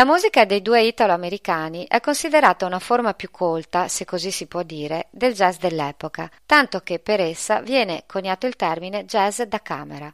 La 0.00 0.06
musica 0.06 0.46
dei 0.46 0.62
due 0.62 0.80
italo-americani 0.84 1.84
è 1.86 2.00
considerata 2.00 2.64
una 2.64 2.78
forma 2.78 3.12
più 3.12 3.30
colta, 3.30 3.86
se 3.86 4.06
così 4.06 4.30
si 4.30 4.46
può 4.46 4.62
dire, 4.62 5.08
del 5.10 5.34
jazz 5.34 5.58
dell'epoca, 5.58 6.30
tanto 6.46 6.80
che 6.80 7.00
per 7.00 7.20
essa 7.20 7.60
viene 7.60 8.04
coniato 8.06 8.46
il 8.46 8.56
termine 8.56 9.04
jazz 9.04 9.42
da 9.42 9.60
camera. 9.60 10.10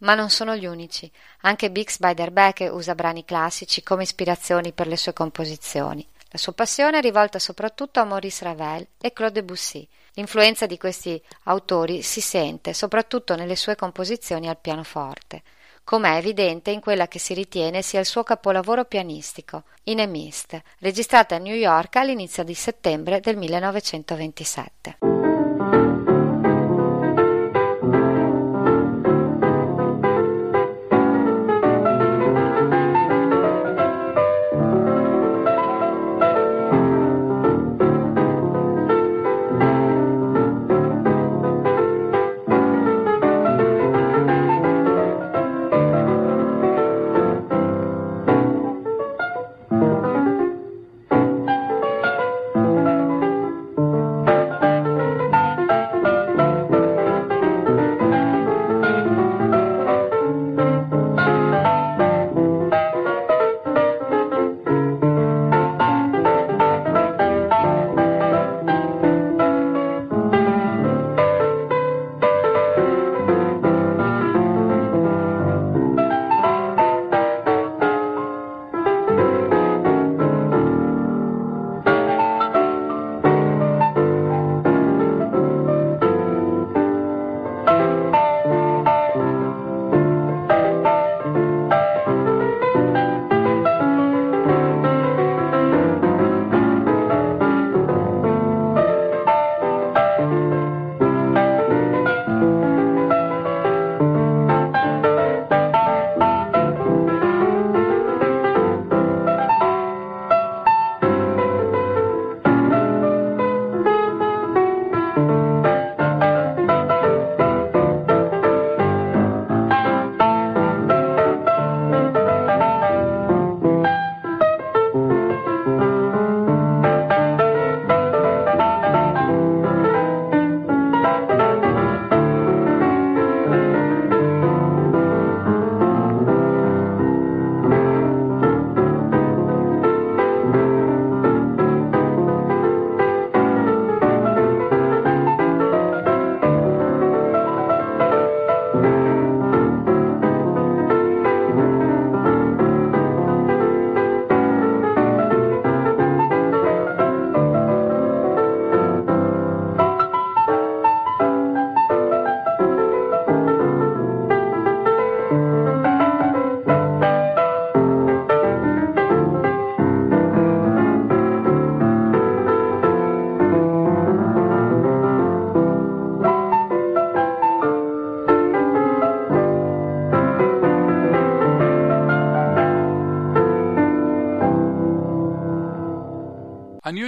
Ma 0.00 0.14
non 0.14 0.28
sono 0.28 0.54
gli 0.54 0.66
unici. 0.66 1.10
Anche 1.40 1.70
Bix 1.70 1.96
Beiderbecke 1.96 2.68
usa 2.68 2.94
brani 2.94 3.24
classici 3.24 3.82
come 3.82 4.02
ispirazioni 4.02 4.72
per 4.72 4.86
le 4.86 4.98
sue 4.98 5.14
composizioni. 5.14 6.06
La 6.28 6.38
sua 6.38 6.52
passione 6.52 6.98
è 6.98 7.00
rivolta 7.00 7.38
soprattutto 7.38 7.98
a 7.98 8.04
Maurice 8.04 8.44
Ravel 8.44 8.86
e 9.00 9.14
Claude 9.14 9.40
Debussy. 9.40 9.88
L'influenza 10.16 10.66
di 10.66 10.76
questi 10.76 11.18
autori 11.44 12.02
si 12.02 12.20
sente 12.20 12.74
soprattutto 12.74 13.34
nelle 13.36 13.56
sue 13.56 13.74
composizioni 13.74 14.50
al 14.50 14.58
pianoforte, 14.58 15.42
come 15.84 16.14
è 16.14 16.16
evidente 16.16 16.70
in 16.70 16.80
quella 16.80 17.08
che 17.08 17.18
si 17.18 17.34
ritiene 17.34 17.82
sia 17.82 18.00
il 18.00 18.06
suo 18.06 18.22
capolavoro 18.22 18.84
pianistico, 18.84 19.64
In 19.84 20.00
a 20.00 20.06
Mist, 20.06 20.60
registrata 20.78 21.34
a 21.34 21.38
New 21.38 21.54
York 21.54 21.96
all'inizio 21.96 22.44
di 22.44 22.54
settembre 22.54 23.20
del 23.20 23.36
1927. 23.36 25.09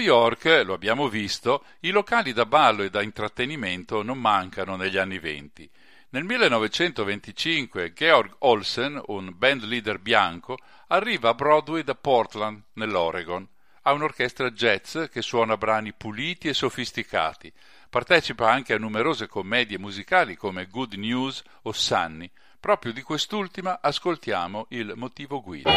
York, 0.02 0.62
lo 0.64 0.74
abbiamo 0.74 1.08
visto, 1.08 1.64
i 1.80 1.90
locali 1.90 2.32
da 2.32 2.44
ballo 2.44 2.82
e 2.82 2.90
da 2.90 3.00
intrattenimento 3.00 4.02
non 4.02 4.18
mancano 4.18 4.76
negli 4.76 4.98
anni 4.98 5.18
venti. 5.18 5.68
Nel 6.10 6.24
1925 6.24 7.92
Georg 7.94 8.34
Olsen, 8.40 9.00
un 9.06 9.32
band 9.34 9.62
leader 9.62 9.98
bianco, 9.98 10.58
arriva 10.88 11.30
a 11.30 11.34
Broadway 11.34 11.82
da 11.82 11.94
Portland, 11.94 12.60
nell'Oregon. 12.74 13.48
Ha 13.82 13.92
un'orchestra 13.92 14.50
jazz 14.50 15.04
che 15.10 15.22
suona 15.22 15.56
brani 15.56 15.92
puliti 15.94 16.48
e 16.48 16.54
sofisticati. 16.54 17.50
Partecipa 17.88 18.50
anche 18.50 18.74
a 18.74 18.78
numerose 18.78 19.26
commedie 19.26 19.78
musicali 19.78 20.36
come 20.36 20.66
Good 20.66 20.94
News 20.94 21.42
o 21.62 21.72
Sunny. 21.72 22.30
Proprio 22.62 22.92
di 22.92 23.02
quest'ultima 23.02 23.80
ascoltiamo 23.82 24.66
il 24.68 24.92
motivo 24.94 25.42
guida. 25.42 25.72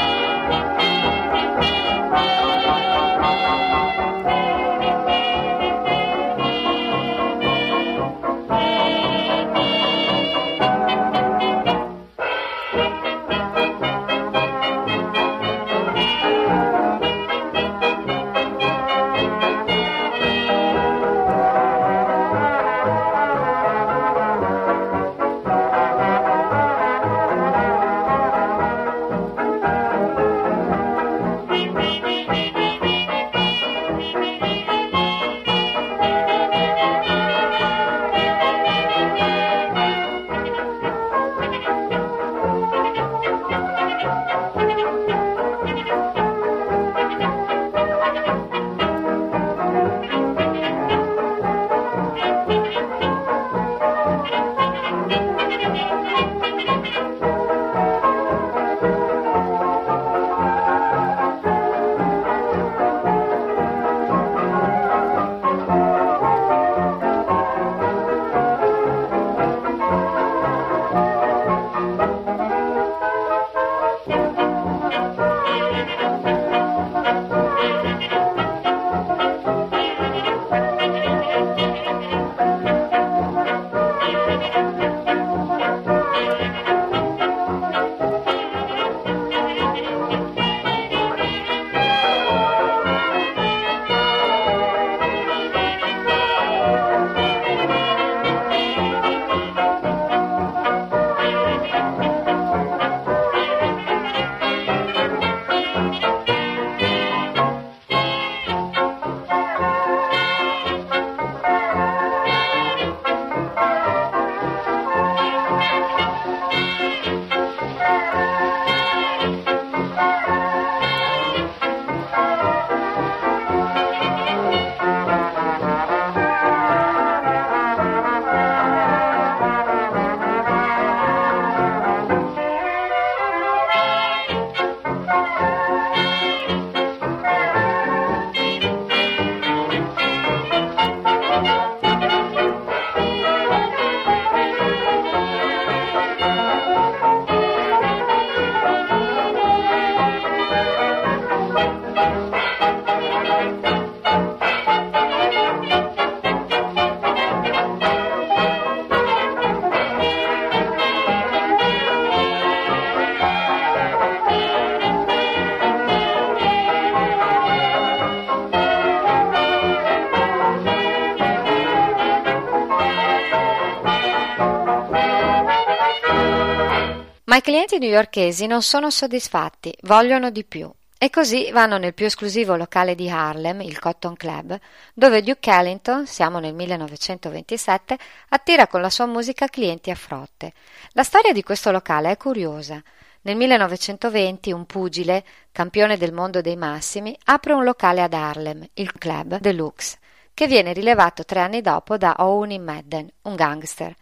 Clienti 177.65 177.79
newyorkesi 177.79 178.45
non 178.45 178.61
sono 178.61 178.91
soddisfatti, 178.91 179.75
vogliono 179.81 180.29
di 180.29 180.43
più. 180.43 180.71
E 180.99 181.09
così 181.09 181.49
vanno 181.51 181.77
nel 181.77 181.95
più 181.95 182.05
esclusivo 182.05 182.55
locale 182.55 182.93
di 182.93 183.09
Harlem, 183.09 183.61
il 183.61 183.79
Cotton 183.79 184.15
Club, 184.15 184.55
dove 184.93 185.23
Duke 185.23 185.49
Ellington, 185.49 186.05
siamo 186.05 186.37
nel 186.37 186.53
1927, 186.53 187.97
attira 188.29 188.67
con 188.67 188.81
la 188.81 188.91
sua 188.91 189.07
musica 189.07 189.47
clienti 189.47 189.89
a 189.89 189.95
frotte. 189.95 190.53
La 190.91 191.01
storia 191.01 191.33
di 191.33 191.41
questo 191.41 191.71
locale 191.71 192.11
è 192.11 192.17
curiosa. 192.17 192.79
Nel 193.21 193.35
1920 193.35 194.51
un 194.51 194.65
pugile, 194.67 195.25
campione 195.51 195.97
del 195.97 196.13
mondo 196.13 196.41
dei 196.41 196.57
massimi, 196.57 197.17
apre 197.25 197.53
un 197.53 197.63
locale 197.63 198.03
ad 198.03 198.13
Harlem, 198.13 198.63
il 198.75 198.91
Club 198.93 199.39
Deluxe, 199.39 199.97
che 200.35 200.45
viene 200.45 200.71
rilevato 200.71 201.25
tre 201.25 201.39
anni 201.39 201.61
dopo 201.61 201.97
da 201.97 202.13
Owen 202.19 202.63
Madden, 202.63 203.09
un 203.23 203.35
gangster. 203.35 203.95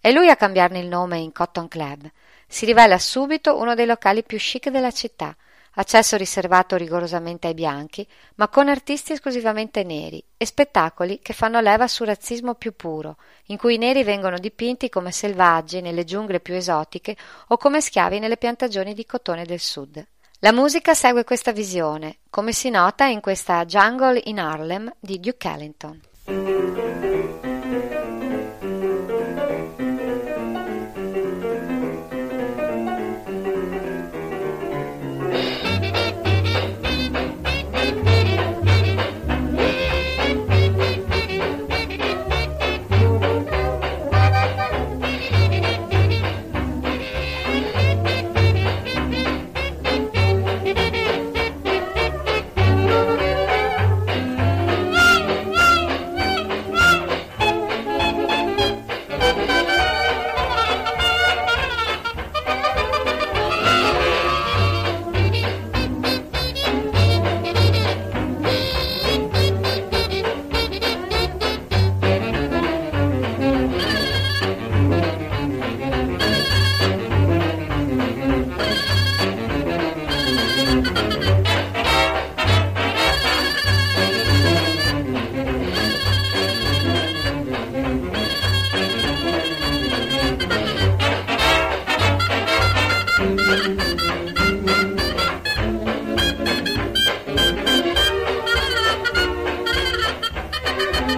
È 0.00 0.10
lui 0.10 0.30
a 0.30 0.36
cambiarne 0.36 0.78
il 0.78 0.88
nome 0.88 1.18
in 1.18 1.32
Cotton 1.32 1.68
Club. 1.68 2.10
Si 2.52 2.66
rivela 2.66 2.98
subito 2.98 3.56
uno 3.56 3.76
dei 3.76 3.86
locali 3.86 4.24
più 4.24 4.36
chic 4.36 4.70
della 4.70 4.90
città, 4.90 5.36
accesso 5.74 6.16
riservato 6.16 6.74
rigorosamente 6.74 7.46
ai 7.46 7.54
bianchi, 7.54 8.04
ma 8.34 8.48
con 8.48 8.68
artisti 8.68 9.12
esclusivamente 9.12 9.84
neri 9.84 10.22
e 10.36 10.44
spettacoli 10.46 11.20
che 11.22 11.32
fanno 11.32 11.60
leva 11.60 11.86
sul 11.86 12.08
razzismo 12.08 12.54
più 12.54 12.74
puro, 12.74 13.18
in 13.46 13.56
cui 13.56 13.76
i 13.76 13.78
neri 13.78 14.02
vengono 14.02 14.36
dipinti 14.36 14.88
come 14.88 15.12
selvaggi 15.12 15.80
nelle 15.80 16.02
giungle 16.02 16.40
più 16.40 16.54
esotiche 16.54 17.16
o 17.46 17.56
come 17.56 17.80
schiavi 17.80 18.18
nelle 18.18 18.36
piantagioni 18.36 18.94
di 18.94 19.06
cotone 19.06 19.44
del 19.44 19.60
sud. 19.60 20.04
La 20.40 20.50
musica 20.50 20.92
segue 20.92 21.22
questa 21.22 21.52
visione, 21.52 22.18
come 22.30 22.50
si 22.50 22.68
nota 22.68 23.04
in 23.04 23.20
questa 23.20 23.64
Jungle 23.64 24.22
in 24.24 24.40
Harlem 24.40 24.92
di 24.98 25.20
Duke 25.20 25.48
Ellington. 25.48 26.00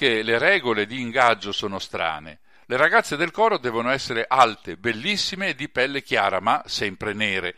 Anche 0.00 0.22
le 0.22 0.38
regole 0.38 0.86
di 0.86 1.00
ingaggio 1.00 1.50
sono 1.50 1.80
strane. 1.80 2.38
Le 2.66 2.76
ragazze 2.76 3.16
del 3.16 3.32
coro 3.32 3.58
devono 3.58 3.90
essere 3.90 4.26
alte, 4.28 4.76
bellissime 4.76 5.48
e 5.48 5.54
di 5.56 5.68
pelle 5.68 6.04
chiara, 6.04 6.38
ma 6.38 6.62
sempre 6.66 7.12
nere. 7.14 7.56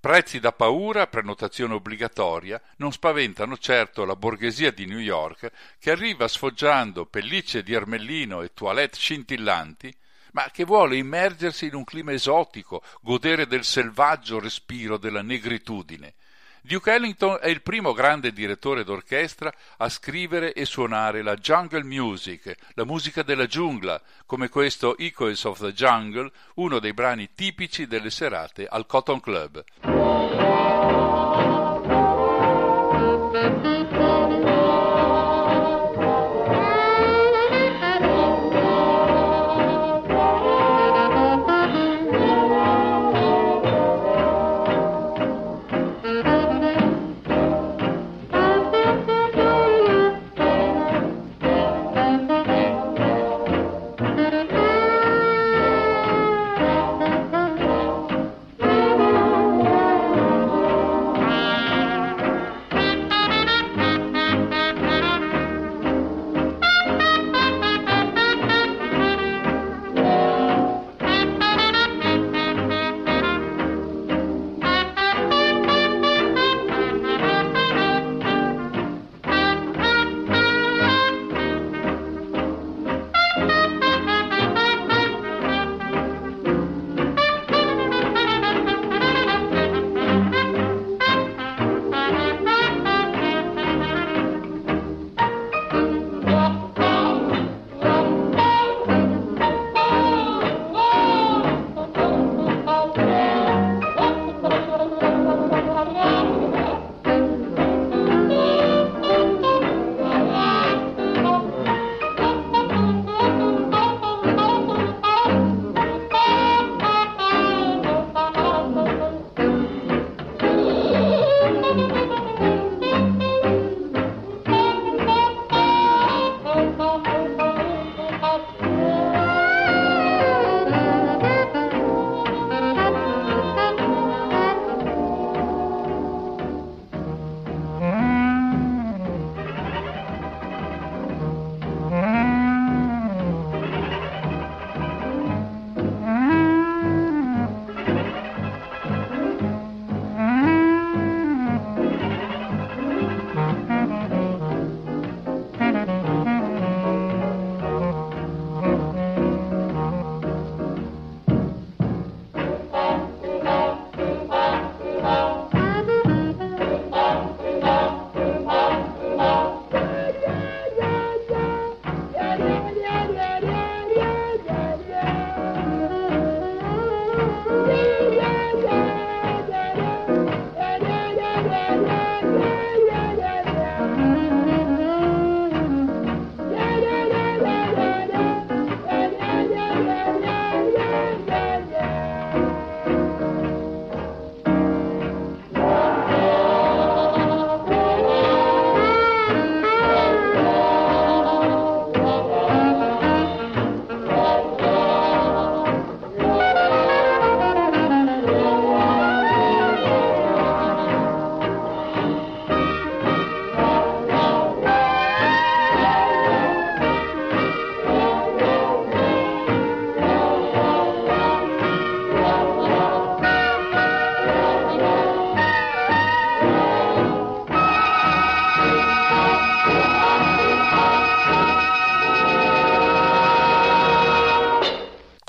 Prezzi 0.00 0.40
da 0.40 0.52
paura, 0.52 1.06
prenotazione 1.06 1.74
obbligatoria, 1.74 2.58
non 2.76 2.92
spaventano 2.92 3.58
certo 3.58 4.06
la 4.06 4.16
borghesia 4.16 4.70
di 4.70 4.86
New 4.86 5.00
York 5.00 5.50
che 5.78 5.90
arriva 5.90 6.26
sfoggiando 6.28 7.04
pellicce 7.04 7.62
di 7.62 7.74
ermellino 7.74 8.40
e 8.40 8.54
toilette 8.54 8.96
scintillanti, 8.96 9.94
ma 10.32 10.48
che 10.50 10.64
vuole 10.64 10.96
immergersi 10.96 11.66
in 11.66 11.74
un 11.74 11.84
clima 11.84 12.12
esotico, 12.12 12.82
godere 13.02 13.46
del 13.46 13.64
selvaggio 13.64 14.40
respiro 14.40 14.96
della 14.96 15.20
negritudine. 15.20 16.14
Duke 16.64 16.92
Ellington 16.92 17.38
è 17.40 17.48
il 17.48 17.60
primo 17.60 17.92
grande 17.92 18.32
direttore 18.32 18.84
d'orchestra 18.84 19.52
a 19.78 19.88
scrivere 19.88 20.52
e 20.52 20.64
suonare 20.64 21.20
la 21.20 21.34
jungle 21.34 21.82
music, 21.82 22.54
la 22.74 22.84
musica 22.84 23.24
della 23.24 23.46
giungla, 23.46 24.00
come 24.26 24.48
questo 24.48 24.96
Echoes 24.96 25.42
of 25.42 25.58
the 25.58 25.72
Jungle, 25.72 26.30
uno 26.54 26.78
dei 26.78 26.92
brani 26.92 27.30
tipici 27.34 27.88
delle 27.88 28.10
serate 28.10 28.66
al 28.66 28.86
Cotton 28.86 29.18
Club. 29.18 30.01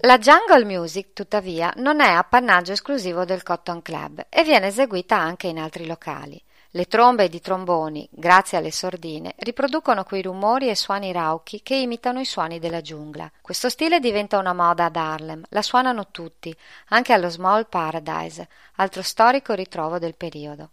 La 0.05 0.17
jungle 0.17 0.65
music, 0.65 1.13
tuttavia, 1.13 1.71
non 1.77 2.01
è 2.01 2.09
appannaggio 2.09 2.73
esclusivo 2.73 3.23
del 3.23 3.41
Cotton 3.41 3.81
Club 3.81 4.25
e 4.27 4.43
viene 4.43 4.67
eseguita 4.67 5.15
anche 5.15 5.47
in 5.47 5.57
altri 5.57 5.85
locali. 5.85 6.43
Le 6.71 6.87
trombe 6.87 7.23
ed 7.23 7.33
i 7.33 7.39
tromboni, 7.39 8.05
grazie 8.11 8.57
alle 8.57 8.71
sordine, 8.71 9.33
riproducono 9.37 10.03
quei 10.03 10.21
rumori 10.21 10.67
e 10.67 10.75
suoni 10.75 11.13
rauchi 11.13 11.61
che 11.63 11.75
imitano 11.75 12.19
i 12.19 12.25
suoni 12.25 12.59
della 12.59 12.81
giungla. 12.81 13.31
Questo 13.39 13.69
stile 13.69 14.01
diventa 14.01 14.37
una 14.37 14.51
moda 14.51 14.83
ad 14.83 14.97
Harlem, 14.97 15.41
la 15.51 15.61
suonano 15.61 16.09
tutti, 16.11 16.53
anche 16.89 17.13
allo 17.13 17.29
Small 17.29 17.69
Paradise, 17.69 18.49
altro 18.75 19.03
storico 19.03 19.53
ritrovo 19.53 19.99
del 19.99 20.17
periodo. 20.17 20.71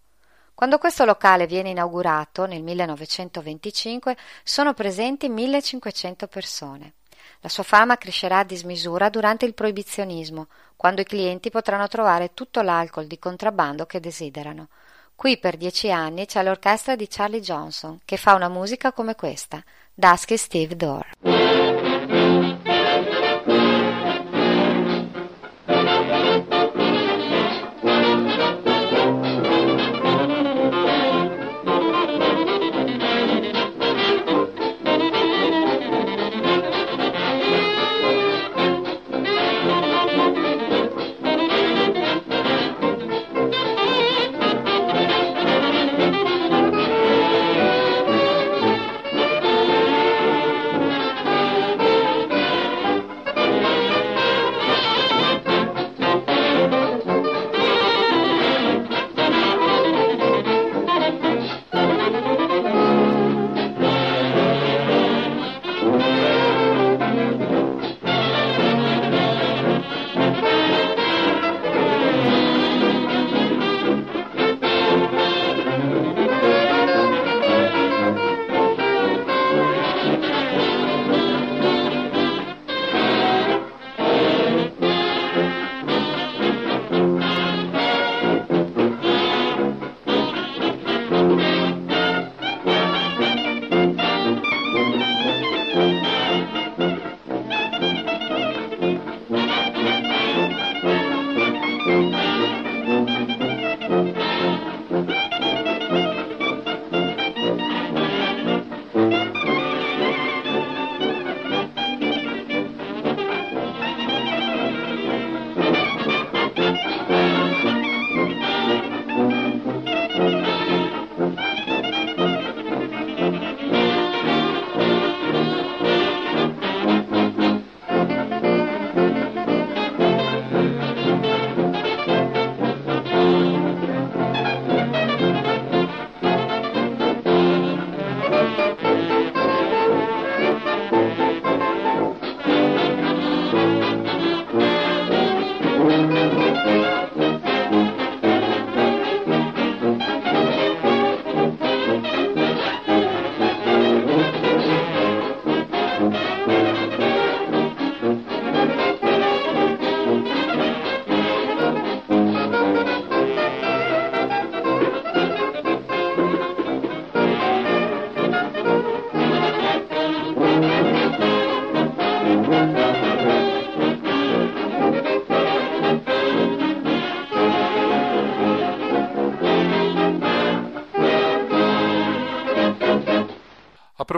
Quando 0.54 0.78
questo 0.78 1.04
locale 1.04 1.46
viene 1.46 1.70
inaugurato 1.70 2.46
nel 2.46 2.64
1925 2.64 4.16
sono 4.42 4.74
presenti 4.74 5.28
1500 5.28 6.26
persone. 6.26 6.94
La 7.40 7.48
sua 7.48 7.62
fama 7.62 7.96
crescerà 7.96 8.38
a 8.38 8.44
dismisura 8.44 9.08
durante 9.08 9.46
il 9.46 9.54
proibizionismo, 9.54 10.48
quando 10.76 11.00
i 11.00 11.04
clienti 11.04 11.50
potranno 11.50 11.88
trovare 11.88 12.34
tutto 12.34 12.62
l'alcol 12.62 13.06
di 13.06 13.18
contrabbando 13.18 13.86
che 13.86 14.00
desiderano. 14.00 14.68
Qui 15.14 15.38
per 15.38 15.56
dieci 15.56 15.90
anni 15.90 16.24
c'è 16.26 16.42
l'orchestra 16.42 16.96
di 16.96 17.06
Charlie 17.06 17.40
Johnson, 17.40 18.00
che 18.04 18.16
fa 18.16 18.34
una 18.34 18.48
musica 18.48 18.92
come 18.92 19.14
questa, 19.14 19.62
Dusky 19.92 20.36
Steve 20.36 20.76
Dorr. 20.76 21.79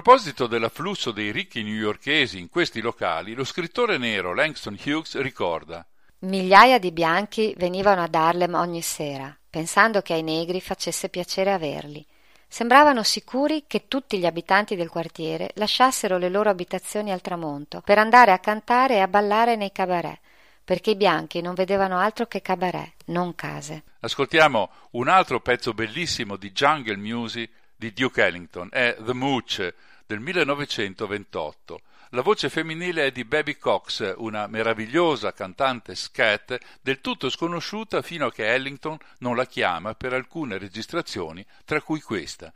Proposito 0.02 0.48
dell'afflusso 0.48 1.12
dei 1.12 1.30
ricchi 1.30 1.62
newyorkesi 1.62 2.40
in 2.40 2.48
questi 2.48 2.80
locali, 2.80 3.34
lo 3.34 3.44
scrittore 3.44 3.98
nero 3.98 4.34
Langston 4.34 4.76
Hughes 4.84 5.16
ricorda 5.20 5.86
Migliaia 6.20 6.80
di 6.80 6.90
bianchi 6.90 7.54
venivano 7.56 8.02
ad 8.02 8.12
Harlem 8.12 8.54
ogni 8.54 8.82
sera, 8.82 9.32
pensando 9.48 10.02
che 10.02 10.14
ai 10.14 10.24
negri 10.24 10.60
facesse 10.60 11.08
piacere 11.08 11.52
averli. 11.52 12.04
Sembravano 12.48 13.04
sicuri 13.04 13.62
che 13.68 13.86
tutti 13.86 14.18
gli 14.18 14.26
abitanti 14.26 14.74
del 14.74 14.88
quartiere 14.88 15.52
lasciassero 15.54 16.18
le 16.18 16.28
loro 16.28 16.50
abitazioni 16.50 17.12
al 17.12 17.20
tramonto 17.20 17.80
per 17.84 17.98
andare 17.98 18.32
a 18.32 18.40
cantare 18.40 18.94
e 18.94 19.00
a 19.00 19.06
ballare 19.06 19.54
nei 19.54 19.70
cabaret, 19.70 20.18
perché 20.64 20.90
i 20.90 20.96
bianchi 20.96 21.40
non 21.40 21.54
vedevano 21.54 21.98
altro 21.98 22.26
che 22.26 22.42
cabaret, 22.42 22.94
non 23.06 23.36
case. 23.36 23.84
Ascoltiamo 24.00 24.68
un 24.92 25.06
altro 25.06 25.38
pezzo 25.38 25.72
bellissimo 25.72 26.34
di 26.34 26.50
jungle 26.50 26.96
music 26.96 27.50
di 27.76 27.92
Duke 27.92 28.24
Ellington, 28.24 28.68
è 28.72 28.96
The 28.98 29.12
Mooch 29.12 29.72
del 30.12 30.20
1928. 30.20 31.80
La 32.10 32.20
voce 32.20 32.50
femminile 32.50 33.06
è 33.06 33.12
di 33.12 33.24
Baby 33.24 33.56
Cox, 33.56 34.12
una 34.18 34.46
meravigliosa 34.46 35.32
cantante 35.32 35.94
scat 35.94 36.58
del 36.82 37.00
tutto 37.00 37.30
sconosciuta 37.30 38.02
fino 38.02 38.26
a 38.26 38.32
che 38.32 38.52
Ellington 38.52 38.98
non 39.20 39.34
la 39.34 39.46
chiama 39.46 39.94
per 39.94 40.12
alcune 40.12 40.58
registrazioni, 40.58 41.44
tra 41.64 41.80
cui 41.80 42.02
questa. 42.02 42.52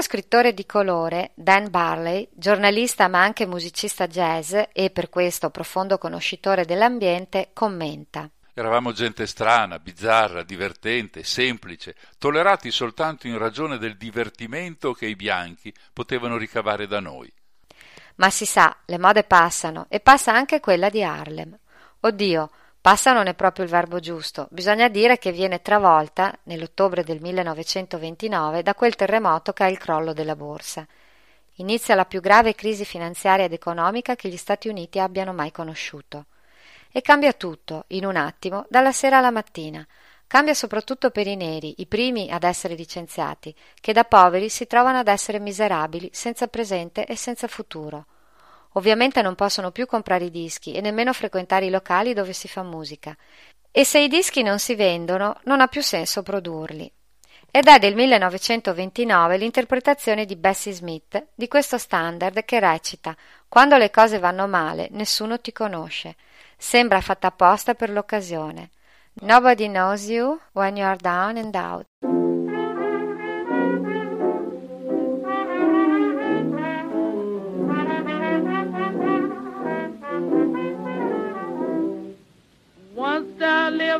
Altro 0.00 0.02
scrittore 0.02 0.54
di 0.54 0.64
colore, 0.64 1.32
Dan 1.34 1.68
Barley, 1.70 2.26
giornalista 2.32 3.06
ma 3.08 3.22
anche 3.22 3.46
musicista 3.46 4.06
jazz 4.06 4.54
e 4.72 4.90
per 4.90 5.10
questo 5.10 5.50
profondo 5.50 5.98
conoscitore 5.98 6.64
dell'ambiente, 6.64 7.50
commenta. 7.52 8.28
Eravamo 8.54 8.92
gente 8.92 9.26
strana, 9.26 9.78
bizzarra, 9.78 10.42
divertente, 10.42 11.22
semplice, 11.22 11.94
tollerati 12.18 12.70
soltanto 12.70 13.26
in 13.26 13.36
ragione 13.36 13.78
del 13.78 13.96
divertimento 13.96 14.92
che 14.92 15.06
i 15.06 15.16
bianchi 15.16 15.72
potevano 15.92 16.36
ricavare 16.36 16.86
da 16.86 17.00
noi. 17.00 17.30
Ma 18.16 18.30
si 18.30 18.46
sa, 18.46 18.74
le 18.86 18.98
mode 18.98 19.24
passano 19.24 19.86
e 19.88 20.00
passa 20.00 20.32
anche 20.32 20.60
quella 20.60 20.88
di 20.88 21.02
Harlem. 21.02 21.56
Oddio, 22.00 22.50
Passa 22.82 23.12
non 23.12 23.26
è 23.26 23.34
proprio 23.34 23.66
il 23.66 23.70
verbo 23.70 24.00
giusto, 24.00 24.48
bisogna 24.50 24.88
dire 24.88 25.18
che 25.18 25.32
viene 25.32 25.60
travolta, 25.60 26.34
nell'ottobre 26.44 27.04
del 27.04 27.20
1929, 27.20 28.62
da 28.62 28.74
quel 28.74 28.94
terremoto 28.94 29.52
che 29.52 29.66
è 29.66 29.68
il 29.68 29.76
crollo 29.76 30.14
della 30.14 30.34
borsa. 30.34 30.86
Inizia 31.56 31.94
la 31.94 32.06
più 32.06 32.22
grave 32.22 32.54
crisi 32.54 32.86
finanziaria 32.86 33.44
ed 33.44 33.52
economica 33.52 34.16
che 34.16 34.30
gli 34.30 34.36
Stati 34.38 34.68
Uniti 34.68 34.98
abbiano 34.98 35.34
mai 35.34 35.52
conosciuto. 35.52 36.24
E 36.90 37.02
cambia 37.02 37.34
tutto, 37.34 37.84
in 37.88 38.06
un 38.06 38.16
attimo, 38.16 38.64
dalla 38.70 38.92
sera 38.92 39.18
alla 39.18 39.30
mattina. 39.30 39.86
Cambia 40.26 40.54
soprattutto 40.54 41.10
per 41.10 41.26
i 41.26 41.36
neri, 41.36 41.74
i 41.82 41.86
primi 41.86 42.30
ad 42.30 42.44
essere 42.44 42.76
licenziati, 42.76 43.54
che 43.78 43.92
da 43.92 44.04
poveri 44.04 44.48
si 44.48 44.66
trovano 44.66 45.00
ad 45.00 45.08
essere 45.08 45.38
miserabili, 45.38 46.08
senza 46.14 46.46
presente 46.46 47.04
e 47.04 47.14
senza 47.14 47.46
futuro. 47.46 48.06
Ovviamente 48.74 49.22
non 49.22 49.34
possono 49.34 49.70
più 49.70 49.86
comprare 49.86 50.26
i 50.26 50.30
dischi 50.30 50.72
e 50.72 50.80
nemmeno 50.80 51.12
frequentare 51.12 51.66
i 51.66 51.70
locali 51.70 52.14
dove 52.14 52.32
si 52.32 52.48
fa 52.48 52.62
musica. 52.62 53.16
E 53.72 53.84
se 53.84 54.00
i 54.00 54.08
dischi 54.08 54.42
non 54.42 54.58
si 54.58 54.74
vendono, 54.74 55.38
non 55.44 55.60
ha 55.60 55.66
più 55.66 55.82
senso 55.82 56.22
produrli. 56.22 56.90
Ed 57.52 57.66
è 57.66 57.78
del 57.80 57.96
1929 57.96 59.36
l'interpretazione 59.36 60.24
di 60.24 60.36
Bessie 60.36 60.72
Smith 60.72 61.26
di 61.34 61.48
questo 61.48 61.78
standard 61.78 62.44
che 62.44 62.60
recita 62.60 63.16
Quando 63.48 63.76
le 63.76 63.90
cose 63.90 64.20
vanno 64.20 64.46
male, 64.46 64.86
nessuno 64.92 65.40
ti 65.40 65.50
conosce. 65.50 66.14
Sembra 66.56 67.00
fatta 67.00 67.28
apposta 67.28 67.74
per 67.74 67.90
l'occasione. 67.90 68.70
Nobody 69.22 69.66
knows 69.66 70.06
you 70.06 70.38
when 70.52 70.76
you 70.76 70.86
are 70.86 70.96
down 70.96 71.36
and 71.36 71.54
out. 71.56 72.19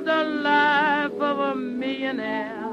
I 0.01 0.03
lived 0.03 0.09
a 0.09 0.24
life 0.40 1.20
of 1.20 1.38
a 1.38 1.55
millionaire. 1.55 2.70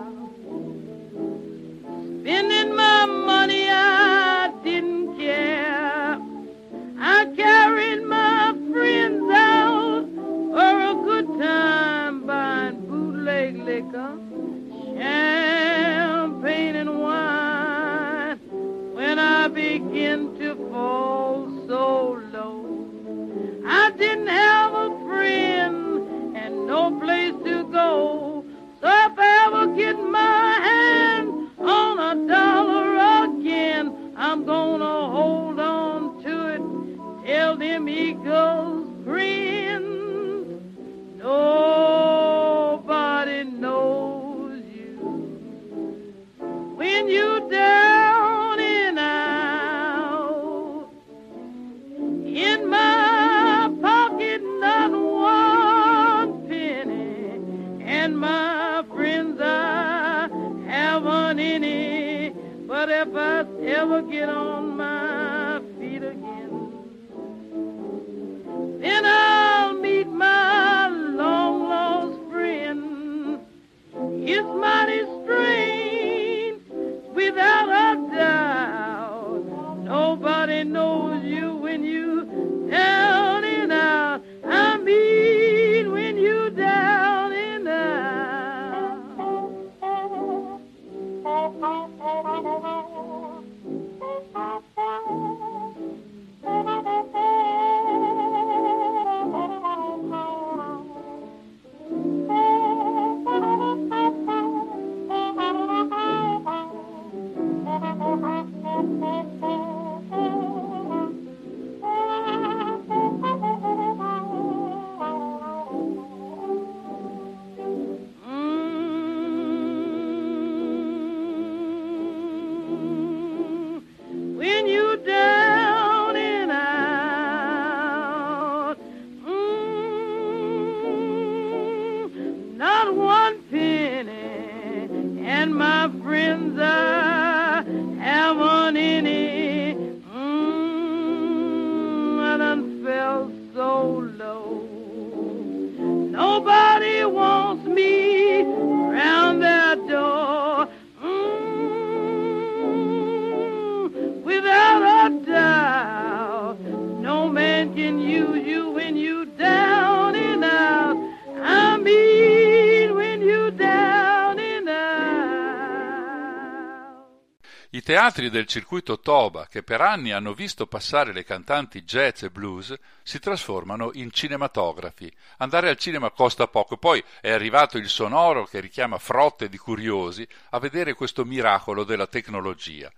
Teatri 167.87 168.29
del 168.29 168.47
circuito 168.47 168.99
Toba, 168.99 169.47
che 169.47 169.63
per 169.63 169.79
anni 169.79 170.11
hanno 170.11 170.33
visto 170.33 170.67
passare 170.67 171.13
le 171.13 171.23
cantanti 171.23 171.85
jazz 171.85 172.21
e 172.23 172.29
blues, 172.29 172.77
si 173.01 173.17
trasformano 173.17 173.91
in 173.93 174.11
cinematografi. 174.11 175.09
Andare 175.37 175.69
al 175.69 175.77
cinema 175.77 176.11
costa 176.11 176.49
poco, 176.49 176.75
poi 176.75 177.01
è 177.21 177.31
arrivato 177.31 177.77
il 177.77 177.87
sonoro 177.87 178.43
che 178.43 178.59
richiama 178.59 178.97
frotte 178.97 179.47
di 179.47 179.57
curiosi 179.57 180.27
a 180.49 180.59
vedere 180.59 180.95
questo 180.95 181.23
miracolo 181.23 181.85
della 181.85 182.07
tecnologia. 182.07 182.91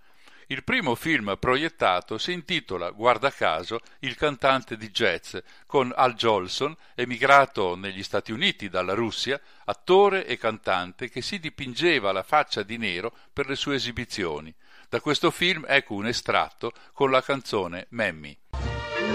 Il 0.48 0.64
primo 0.64 0.96
film 0.96 1.36
proiettato 1.38 2.18
si 2.18 2.32
intitola, 2.32 2.90
guarda 2.90 3.30
caso, 3.30 3.78
Il 4.00 4.16
cantante 4.16 4.76
di 4.76 4.90
jazz, 4.90 5.36
con 5.66 5.92
Al 5.94 6.14
Jolson, 6.14 6.74
emigrato 6.96 7.76
negli 7.76 8.02
Stati 8.02 8.32
Uniti 8.32 8.68
dalla 8.68 8.94
Russia, 8.94 9.40
attore 9.66 10.26
e 10.26 10.36
cantante 10.36 11.08
che 11.08 11.22
si 11.22 11.38
dipingeva 11.38 12.10
la 12.10 12.24
faccia 12.24 12.64
di 12.64 12.76
nero 12.76 13.14
per 13.32 13.48
le 13.48 13.54
sue 13.54 13.76
esibizioni. 13.76 14.52
Da 14.90 15.00
questo 15.00 15.30
film 15.30 15.64
ecco 15.68 15.94
un 15.94 16.08
estratto 16.08 16.72
con 16.92 17.12
la 17.12 17.22
canzone 17.22 17.86
Mammy. 17.90 18.36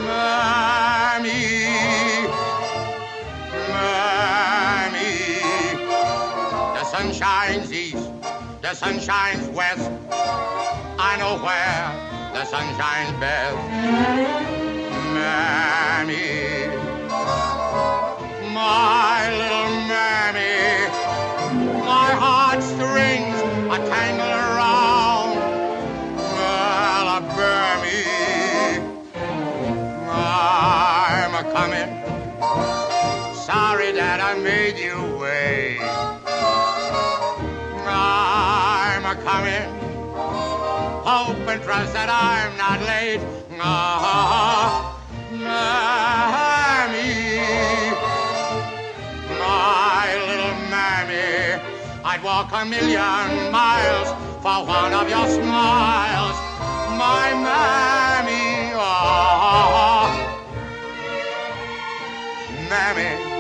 Mammy, 0.06 1.68
Mammy, 3.68 5.34
the 6.76 6.84
sun 6.86 7.12
shines 7.12 7.74
east, 7.74 8.10
the 8.62 8.74
sun 8.74 9.02
shines 9.02 9.50
west. 9.50 9.92
I 10.98 11.18
know 11.18 11.36
where 11.44 11.92
the 12.32 12.46
sun 12.46 12.74
shines 12.78 13.12
best. 13.20 13.58
Mammy, 15.12 16.70
my 18.54 19.30
little 19.30 19.72
mammy, 19.92 20.88
my 21.84 22.12
heartstrings 22.16 23.36
are 23.70 23.86
tangled 23.90 24.35
Sorry 33.46 33.92
that 33.92 34.20
I 34.20 34.34
made 34.40 34.76
you 34.80 34.98
wait. 35.22 35.78
I'm 37.86 39.06
a 39.06 39.14
coming. 39.22 39.70
Hope 41.06 41.48
and 41.48 41.62
trust 41.62 41.94
that 41.94 42.10
I'm 42.10 42.58
not 42.58 42.82
late. 42.82 43.22
Ah, 43.62 44.98
mammy, 45.30 47.06
my 49.38 50.10
little 50.26 50.58
mammy. 50.74 51.62
I'd 52.04 52.24
walk 52.24 52.50
a 52.52 52.66
million 52.66 53.52
miles 53.52 54.10
for 54.42 54.66
one 54.66 54.92
of 54.92 55.08
your 55.08 55.28
smiles, 55.30 56.38
my 56.98 57.30
mammy. 57.46 58.74
Ah, 58.74 60.10
mammy, 62.68 63.35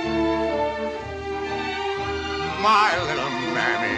my 2.65 2.97
little 3.05 3.29
mammy. 3.53 3.95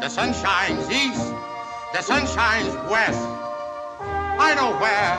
The 0.00 0.08
sun 0.08 0.32
shines 0.32 0.88
east, 0.88 1.34
the 1.92 2.00
sun 2.00 2.22
shines 2.36 2.72
west. 2.92 3.24
I 4.46 4.54
know 4.54 4.70
where 4.82 5.14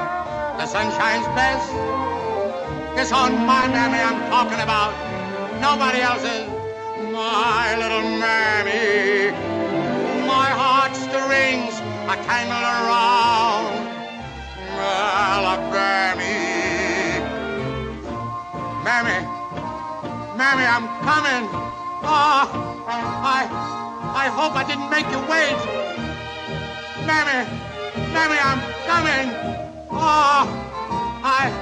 the 0.60 0.66
sun 0.66 0.88
shines 0.98 1.28
best. 1.36 1.68
It's 2.98 3.12
on 3.12 3.32
my 3.46 3.68
mammy 3.68 4.00
I'm 4.00 4.22
talking 4.32 4.62
about, 4.68 4.94
nobody 5.60 6.00
else's. 6.00 6.48
My 7.12 7.76
little 7.82 8.06
mammy, 8.24 9.36
my 10.26 10.48
heartstrings 10.62 11.76
are 12.10 12.22
tangled 12.30 12.68
around. 12.76 13.76
Me. 16.20 16.36
Mammy, 18.88 19.20
Mammy, 20.40 20.66
I'm 20.76 20.88
coming. 21.04 21.46
Ah, 22.02 22.69
I, 22.92 23.46
I 24.16 24.28
hope 24.30 24.56
I 24.56 24.64
didn't 24.64 24.90
make 24.90 25.06
you 25.14 25.20
wait. 25.30 25.58
Mammy, 27.06 27.46
Mammy, 28.14 28.38
I'm 28.42 28.60
coming. 28.90 29.30
Ah, 29.92 30.50
I, 31.24 31.54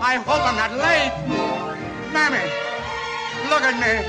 I 0.00 0.14
hope 0.22 0.42
I'm 0.46 0.54
not 0.54 0.72
late. 0.78 1.14
Mammy, 2.12 2.44
look 3.50 3.62
at 3.62 3.74
me. 3.82 4.06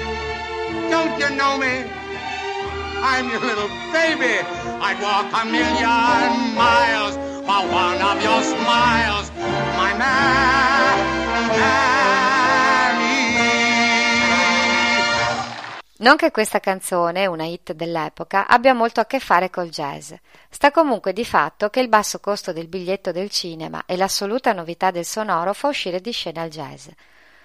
Don't 0.89 1.17
you 1.19 1.35
know 1.35 1.57
me? 1.57 1.89
I'm 3.01 3.29
your 3.29 3.39
little 3.39 3.69
baby. 3.91 4.45
I'd 4.81 5.01
walk 5.01 5.33
a 5.33 5.45
million 5.45 6.53
miles 6.53 7.15
for 7.45 7.65
one 7.73 8.01
of 8.01 8.21
your 8.21 8.43
smiles. 8.43 9.31
My 9.75 9.97
mammy. 9.97 10.69
Non 16.01 16.15
che 16.15 16.31
questa 16.31 16.61
canzone, 16.61 17.25
una 17.25 17.43
hit 17.43 17.73
dell'epoca, 17.73 18.47
abbia 18.47 18.73
molto 18.73 19.01
a 19.01 19.05
che 19.05 19.19
fare 19.19 19.49
col 19.49 19.67
jazz. 19.67 20.13
Sta 20.49 20.71
comunque 20.71 21.11
di 21.11 21.25
fatto 21.25 21.69
che 21.69 21.81
il 21.81 21.89
basso 21.89 22.21
costo 22.21 22.53
del 22.53 22.69
biglietto 22.69 23.11
del 23.11 23.29
cinema 23.29 23.83
e 23.85 23.97
l'assoluta 23.97 24.53
novità 24.53 24.91
del 24.91 25.03
sonoro 25.03 25.53
fa 25.53 25.67
uscire 25.67 25.99
di 25.99 26.13
scena 26.13 26.43
il 26.43 26.51
jazz. 26.51 26.87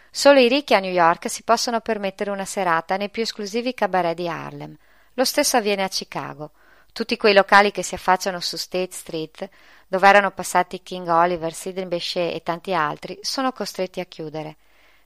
Solo 0.09 0.39
i 0.39 0.47
ricchi 0.47 0.73
a 0.75 0.79
New 0.79 0.93
York 0.93 1.29
si 1.29 1.43
possono 1.43 1.81
permettere 1.81 2.31
una 2.31 2.45
serata 2.45 2.97
nei 2.97 3.11
più 3.11 3.23
esclusivi 3.23 3.75
cabaret 3.75 4.15
di 4.15 4.29
Harlem. 4.29 4.77
Lo 5.15 5.25
stesso 5.25 5.57
avviene 5.57 5.83
a 5.83 5.89
Chicago. 5.89 6.53
Tutti 6.93 7.17
quei 7.17 7.35
locali 7.35 7.73
che 7.73 7.83
si 7.83 7.97
affacciano 7.97 8.39
su 8.39 8.57
State 8.57 8.93
Street, 8.93 9.49
dove 9.89 10.07
erano 10.07 10.31
passati 10.31 10.81
King 10.81 11.09
Oliver, 11.09 11.53
Sidney 11.53 11.87
Bechet 11.87 12.33
e 12.33 12.43
tanti 12.45 12.73
altri, 12.73 13.19
sono 13.21 13.51
costretti 13.51 13.99
a 13.99 14.05
chiudere. 14.05 14.57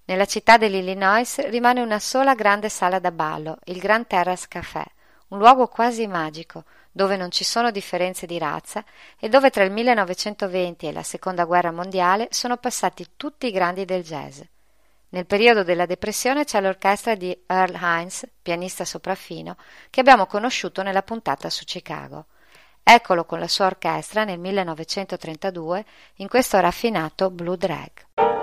Nella 0.09 0.25
città 0.25 0.57
dell'Illinois 0.57 1.37
rimane 1.51 1.83
una 1.83 1.99
sola 1.99 2.35
grande 2.35 2.71
sala 2.71 2.99
da 2.99 3.13
ballo, 3.13 3.59
il 3.65 3.79
Grand 3.79 4.07
Terrace 4.07 4.47
Café, 4.49 4.85
un 5.29 5.39
luogo 5.39 5.67
quasi 5.67 6.07
magico, 6.07 6.65
dove 6.91 7.19
non 7.19 7.31
ci 7.31 7.45
sono 7.45 7.71
differenze 7.71 8.25
di 8.25 8.39
razza 8.39 8.83
e 9.19 9.29
dove 9.29 9.51
tra 9.51 9.65
il 9.65 9.71
1920 9.71 10.87
e 10.87 10.93
la 10.93 11.03
Seconda 11.03 11.45
Guerra 11.45 11.73
Mondiale 11.73 12.29
sono 12.31 12.57
passati 12.57 13.07
tutti 13.17 13.49
i 13.49 13.51
grandi 13.51 13.85
del 13.85 14.03
jazz. 14.03 14.41
Nel 15.11 15.27
periodo 15.27 15.63
della 15.63 15.85
depressione 15.85 16.45
c'è 16.45 16.63
l'orchestra 16.63 17.15
di 17.15 17.39
Earl 17.47 17.79
Hines, 17.79 18.27
pianista 18.41 18.87
sopraffino, 18.87 19.59
che 19.91 20.01
abbiamo 20.01 20.25
conosciuto 20.25 20.83
nella 20.83 21.03
puntata 21.03 21.51
su 21.51 21.65
Chicago. 21.65 22.29
Eccolo 22.83 23.27
con 23.27 23.41
la 23.41 23.49
sua 23.49 23.67
orchestra 23.67 24.25
nel 24.25 24.39
1932 24.39 25.85
in 26.15 26.29
questo 26.29 26.59
raffinato 26.61 27.31
Blue 27.31 27.59
Drag. 27.59 28.38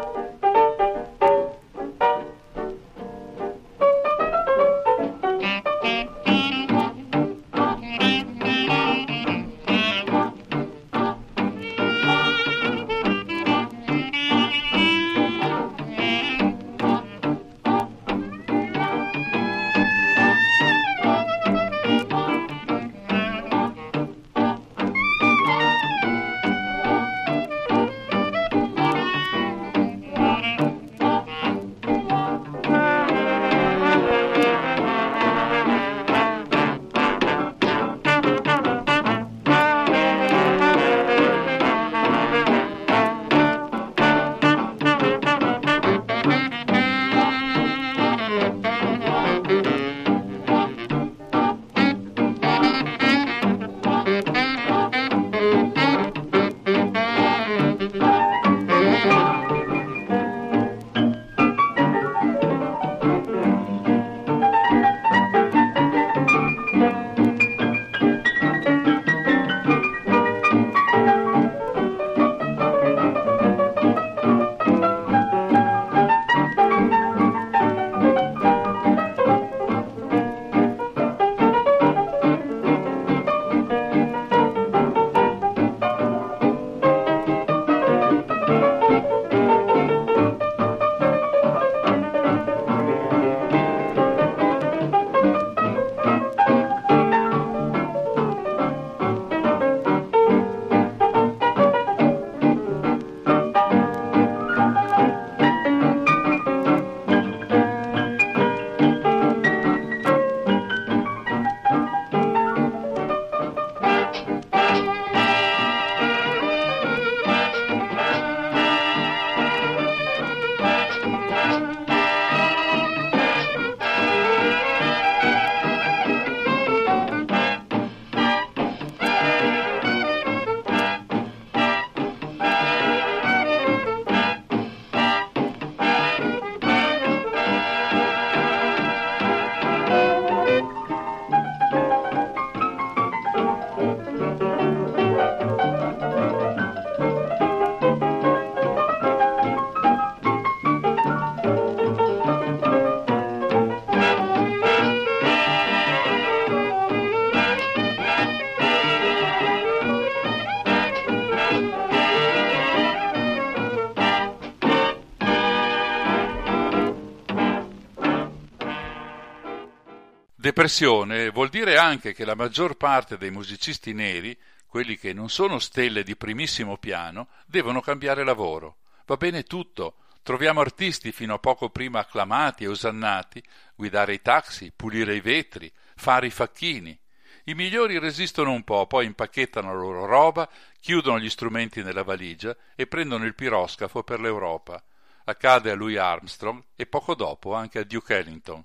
Depressione 170.56 171.32
vuol 171.32 171.50
dire 171.50 171.78
anche 171.78 172.14
che 172.14 172.24
la 172.24 172.34
maggior 172.34 172.78
parte 172.78 173.18
dei 173.18 173.30
musicisti 173.30 173.92
neri, 173.92 174.40
quelli 174.66 174.98
che 174.98 175.12
non 175.12 175.28
sono 175.30 175.60
stelle 175.60 176.02
di 176.02 176.16
primissimo 176.16 176.78
piano, 176.78 177.28
devono 177.46 177.82
cambiare 177.82 178.24
lavoro. 178.24 178.78
Va 179.06 179.18
bene 179.18 179.44
tutto. 179.44 179.96
Troviamo 180.24 180.62
artisti 180.62 181.12
fino 181.12 181.34
a 181.34 181.40
poco 181.40 181.72
prima 181.72 182.00
acclamati 182.00 182.64
e 182.64 182.68
osannati, 182.68 183.44
guidare 183.76 184.14
i 184.14 184.22
taxi, 184.22 184.72
pulire 184.74 185.14
i 185.14 185.20
vetri, 185.20 185.70
fare 185.98 186.28
i 186.28 186.32
facchini. 186.32 186.98
I 187.44 187.54
migliori 187.54 188.00
resistono 188.00 188.54
un 188.54 188.64
po', 188.64 188.88
poi 188.88 189.08
impacchettano 189.08 189.74
la 189.74 189.78
loro 189.78 190.06
roba, 190.06 190.50
chiudono 190.80 191.20
gli 191.20 191.30
strumenti 191.30 191.84
nella 191.84 192.04
valigia 192.04 192.56
e 192.76 192.88
prendono 192.88 193.26
il 193.26 193.36
piroscafo 193.36 194.04
per 194.04 194.22
l'Europa. 194.22 194.82
Accade 195.26 195.72
a 195.72 195.76
Louis 195.76 195.98
Armstrong 195.98 196.64
e 196.78 196.86
poco 196.86 197.14
dopo 197.14 197.54
anche 197.54 197.80
a 197.80 197.84
Duke 197.84 198.16
Ellington. 198.16 198.64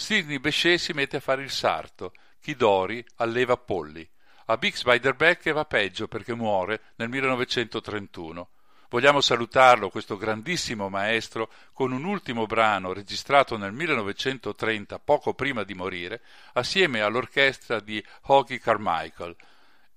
Sidney 0.00 0.38
Bechet 0.38 0.78
si 0.78 0.94
mette 0.94 1.18
a 1.18 1.20
fare 1.20 1.42
il 1.42 1.50
sarto, 1.50 2.14
Chidori 2.40 3.04
alleva 3.16 3.58
polli. 3.58 4.08
A 4.46 4.56
Bix 4.56 4.82
Beiderbecke 4.82 5.52
va 5.52 5.66
peggio 5.66 6.08
perché 6.08 6.34
muore 6.34 6.80
nel 6.96 7.10
1931. 7.10 8.48
Vogliamo 8.88 9.20
salutarlo, 9.20 9.90
questo 9.90 10.16
grandissimo 10.16 10.88
maestro, 10.88 11.50
con 11.74 11.92
un 11.92 12.04
ultimo 12.04 12.46
brano 12.46 12.94
registrato 12.94 13.58
nel 13.58 13.72
1930, 13.72 14.98
poco 15.00 15.34
prima 15.34 15.64
di 15.64 15.74
morire, 15.74 16.22
assieme 16.54 17.02
all'orchestra 17.02 17.78
di 17.78 18.02
Hoagy 18.22 18.58
Carmichael. 18.58 19.36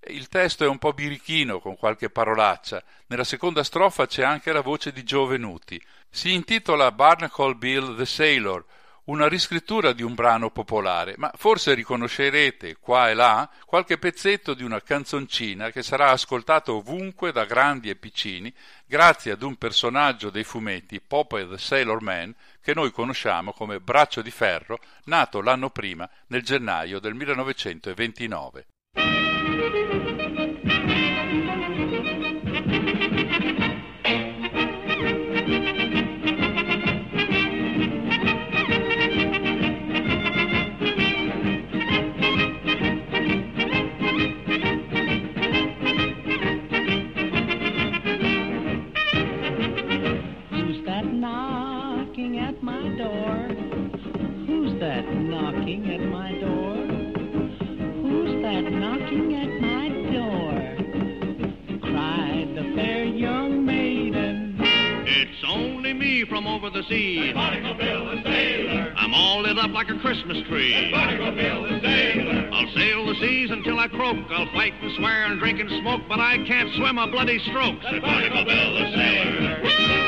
Il 0.08 0.28
testo 0.28 0.66
è 0.66 0.68
un 0.68 0.80
po' 0.80 0.92
birichino, 0.92 1.60
con 1.60 1.78
qualche 1.78 2.10
parolaccia. 2.10 2.84
Nella 3.08 3.24
seconda 3.24 3.64
strofa 3.64 4.06
c'è 4.06 4.24
anche 4.24 4.52
la 4.52 4.62
voce 4.62 4.92
di 4.92 5.04
Joe 5.04 5.30
Venuti. 5.30 5.82
Si 6.10 6.34
intitola 6.34 6.92
Barnacle 6.92 7.56
Bill 7.56 7.96
the 7.96 8.06
Sailor, 8.06 8.66
una 9.06 9.28
riscrittura 9.28 9.92
di 9.92 10.02
un 10.02 10.14
brano 10.14 10.50
popolare, 10.50 11.16
ma 11.18 11.32
forse 11.36 11.74
riconoscerete 11.74 12.78
qua 12.80 13.10
e 13.10 13.14
là 13.14 13.50
qualche 13.66 13.98
pezzetto 13.98 14.54
di 14.54 14.64
una 14.64 14.82
canzoncina 14.82 15.72
che 15.72 15.84
sarà 15.84 16.12
ascoltata 16.12 16.72
ovunque 16.72 17.34
da 17.34 17.44
grandi 17.44 17.90
e 17.90 17.96
piccini 17.96 18.54
grazie 18.86 19.32
ad 19.32 19.42
un 19.42 19.56
personaggio 19.56 20.30
dei 20.30 20.46
fumetti, 20.46 21.02
Popeye 21.02 21.48
the 21.48 21.58
Sailor 21.58 22.02
Man, 22.02 22.34
che 22.62 22.74
noi 22.74 22.92
conosciamo 22.92 23.52
come 23.52 23.82
Braccio 23.82 24.22
di 24.22 24.32
Ferro, 24.32 24.80
nato 25.06 25.42
l'anno 25.42 25.70
prima, 25.70 26.10
nel 26.28 26.44
gennaio 26.44 27.00
del 27.00 27.14
1929. 27.14 28.68
Knocking 55.78 55.94
at 55.94 56.02
my 56.10 56.32
door? 56.40 56.76
Who's 58.02 58.42
that 58.44 58.72
knocking 58.72 59.36
at 59.36 59.62
my 59.62 59.90
door? 60.14 60.54
Cried 61.82 62.56
the 62.56 62.74
fair 62.76 63.06
young 63.06 63.66
maiden. 63.66 64.56
It's 65.06 65.44
only 65.48 65.94
me 65.94 66.26
from 66.26 66.48
over 66.48 66.70
the 66.70 66.84
sea. 66.84 67.34
I'm 67.36 69.14
all 69.14 69.42
lit 69.42 69.58
up 69.58 69.72
like 69.72 69.90
a 69.90 70.00
Christmas 70.00 70.38
tree. 70.48 70.94
I'll 70.94 72.72
sail 72.76 73.06
the 73.08 73.16
seas 73.20 73.50
until 73.52 73.80
I 73.80 73.88
croak. 73.88 74.18
I'll 74.30 74.52
fight 74.54 74.74
and 74.82 74.96
swear 74.98 75.26
and 75.26 75.40
drink 75.40 75.60
and 75.60 75.70
smoke, 75.82 76.02
but 76.08 76.20
I 76.20 76.38
can't 76.46 76.74
swim 76.76 76.98
a 76.98 77.08
bloody 77.08 77.40
stroke. 77.50 77.82
Said 77.90 78.02
Barnacle 78.02 78.46
Bill 78.46 78.74
the 78.74 78.92
sailor. 78.96 80.03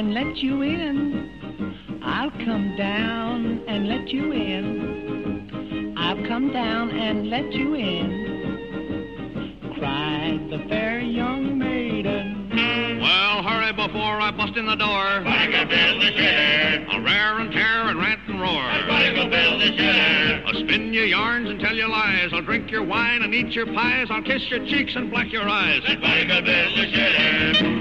And 0.00 0.14
let 0.14 0.36
you 0.38 0.62
in. 0.62 2.00
I'll 2.02 2.30
come 2.30 2.74
down 2.78 3.62
and 3.68 3.86
let 3.86 4.08
you 4.08 4.32
in. 4.32 5.94
I'll 5.94 6.26
come 6.26 6.50
down 6.54 6.90
and 6.90 7.28
let 7.28 7.52
you 7.52 7.74
in. 7.74 8.14
Cried 9.78 10.48
the 10.48 10.66
fair 10.70 11.00
young 11.00 11.58
maiden. 11.58 12.48
Well, 13.02 13.42
hurry 13.42 13.74
before 13.74 14.22
I 14.22 14.30
bust 14.30 14.56
in 14.56 14.64
the 14.64 14.74
door. 14.74 15.20
Barnacle 15.22 15.66
Bill 15.66 16.00
the 16.00 16.12
sailor. 16.16 16.86
I'll 16.88 17.00
rear 17.00 17.38
and 17.38 17.52
tear 17.52 17.88
and 17.88 17.98
rant 17.98 18.20
and 18.26 18.40
roar. 18.40 18.72
Barnacle 18.88 19.28
Bill 19.28 19.58
the 19.58 19.76
sailor. 19.76 20.44
I'll 20.46 20.64
spin 20.64 20.94
your 20.94 21.04
yarns 21.04 21.50
and 21.50 21.60
tell 21.60 21.76
you 21.76 21.86
lies. 21.86 22.30
I'll 22.32 22.40
drink 22.40 22.70
your 22.70 22.84
wine 22.84 23.20
and 23.20 23.34
eat 23.34 23.52
your 23.52 23.66
pies. 23.66 24.06
I'll 24.08 24.22
kiss 24.22 24.48
your 24.48 24.64
cheeks 24.64 24.96
and 24.96 25.10
black 25.10 25.30
your 25.30 25.46
eyes. 25.46 25.82
Said 25.86 26.00
Barnacle 26.00 26.40
Bill 26.40 26.74
the 26.74 26.90
sailor. 26.90 27.79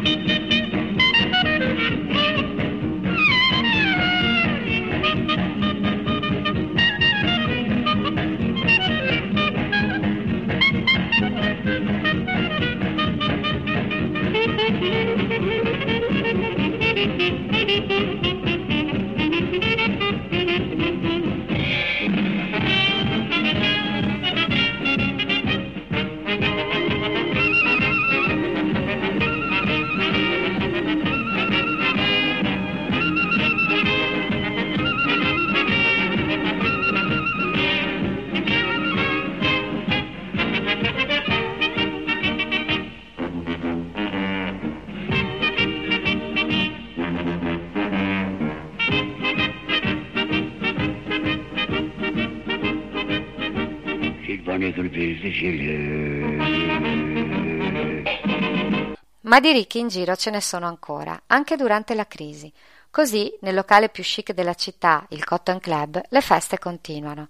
Ma 59.30 59.40
di 59.40 59.52
ricchi 59.52 59.78
in 59.78 59.90
giro 59.90 60.16
ce 60.16 60.32
ne 60.32 60.42
sono 60.42 60.66
ancora, 60.66 61.22
anche 61.28 61.56
durante 61.56 61.94
la 61.94 62.08
crisi. 62.08 62.52
Così, 62.90 63.32
nel 63.42 63.54
locale 63.54 63.90
più 63.90 64.02
chic 64.02 64.32
della 64.32 64.56
città, 64.56 65.06
il 65.10 65.24
Cotton 65.24 65.60
Club, 65.60 66.02
le 66.10 66.22
feste 66.22 66.58
continuano. 66.58 67.30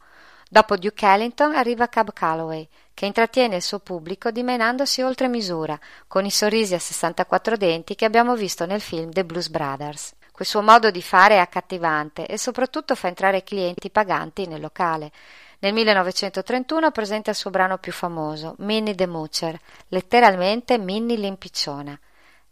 Dopo 0.49 0.77
Duke 0.77 1.05
Ellington 1.05 1.53
arriva 1.55 1.89
Cab 1.89 2.13
Calloway, 2.13 2.65
che 2.93 3.05
intrattiene 3.05 3.57
il 3.57 3.61
suo 3.61 3.79
pubblico 3.79 4.31
dimenandosi 4.31 5.01
oltre 5.01 5.27
misura, 5.27 5.77
con 6.07 6.23
i 6.23 6.31
sorrisi 6.31 6.73
a 6.73 6.79
64 6.79 7.57
denti 7.57 7.95
che 7.95 8.05
abbiamo 8.05 8.33
visto 8.33 8.65
nel 8.65 8.79
film 8.79 9.11
The 9.11 9.25
Blues 9.25 9.49
Brothers. 9.49 10.13
Quel 10.31 10.47
suo 10.47 10.61
modo 10.61 10.91
di 10.91 11.01
fare 11.01 11.35
è 11.35 11.39
accattivante 11.39 12.27
e 12.27 12.37
soprattutto 12.37 12.95
fa 12.95 13.09
entrare 13.09 13.43
clienti 13.43 13.89
paganti 13.89 14.47
nel 14.47 14.61
locale. 14.61 15.11
Nel 15.61 15.73
1931 15.73 16.91
presenta 16.91 17.31
il 17.31 17.35
suo 17.35 17.49
brano 17.49 17.79
più 17.79 17.91
famoso, 17.91 18.55
Minnie 18.59 18.95
the 18.95 19.05
Moocher, 19.05 19.59
letteralmente 19.89 20.77
Minnie 20.77 21.17
l'impicciona. 21.17 21.99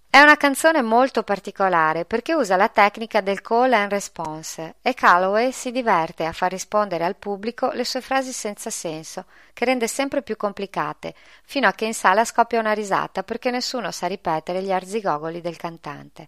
È 0.09 0.19
una 0.19 0.35
canzone 0.35 0.81
molto 0.81 1.23
particolare 1.23 2.03
perché 2.03 2.33
usa 2.33 2.57
la 2.57 2.67
tecnica 2.67 3.21
del 3.21 3.41
call 3.41 3.71
and 3.71 3.91
response 3.91 4.75
e 4.81 4.93
Calloway 4.93 5.53
si 5.53 5.71
diverte 5.71 6.25
a 6.25 6.33
far 6.33 6.51
rispondere 6.51 7.05
al 7.05 7.15
pubblico 7.15 7.71
le 7.71 7.85
sue 7.85 8.01
frasi 8.01 8.33
senza 8.33 8.69
senso, 8.69 9.23
che 9.53 9.63
rende 9.63 9.87
sempre 9.87 10.21
più 10.21 10.35
complicate, 10.35 11.15
fino 11.45 11.65
a 11.65 11.71
che 11.71 11.85
in 11.85 11.93
sala 11.93 12.25
scoppia 12.25 12.59
una 12.59 12.73
risata 12.73 13.23
perché 13.23 13.51
nessuno 13.51 13.89
sa 13.91 14.07
ripetere 14.07 14.61
gli 14.61 14.71
arzigogoli 14.73 15.39
del 15.39 15.55
cantante. 15.55 16.27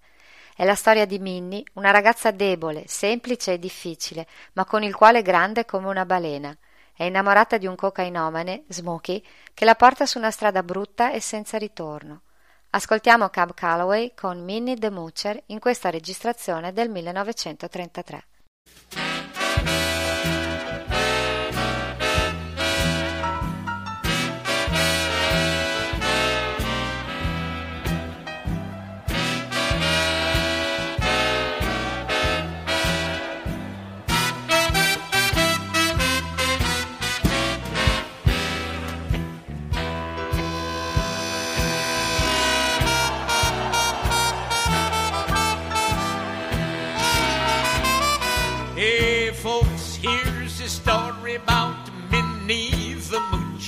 È 0.55 0.63
la 0.63 0.75
storia 0.75 1.05
di 1.05 1.19
Minnie, 1.19 1.63
una 1.73 1.91
ragazza 1.91 2.31
debole, 2.31 2.85
semplice 2.87 3.53
e 3.53 3.59
difficile, 3.59 4.27
ma 4.53 4.63
con 4.63 4.83
il 4.83 4.95
cuore 4.95 5.21
grande 5.21 5.65
come 5.65 5.87
una 5.87 6.05
balena. 6.05 6.57
È 6.99 7.05
innamorata 7.05 7.57
di 7.57 7.65
un 7.65 7.77
cocainomane, 7.77 8.65
Smokey, 8.67 9.23
che 9.53 9.63
la 9.63 9.75
porta 9.75 10.05
su 10.05 10.17
una 10.17 10.31
strada 10.31 10.63
brutta 10.63 11.13
e 11.13 11.21
senza 11.21 11.57
ritorno. 11.57 12.23
Ascoltiamo 12.71 13.29
Cab 13.29 13.53
Calloway 13.53 14.11
con 14.13 14.43
Minnie 14.43 14.75
the 14.75 14.89
Moocher 14.89 15.41
in 15.45 15.59
questa 15.59 15.89
registrazione 15.89 16.73
del 16.73 16.89
1933. 16.89 18.25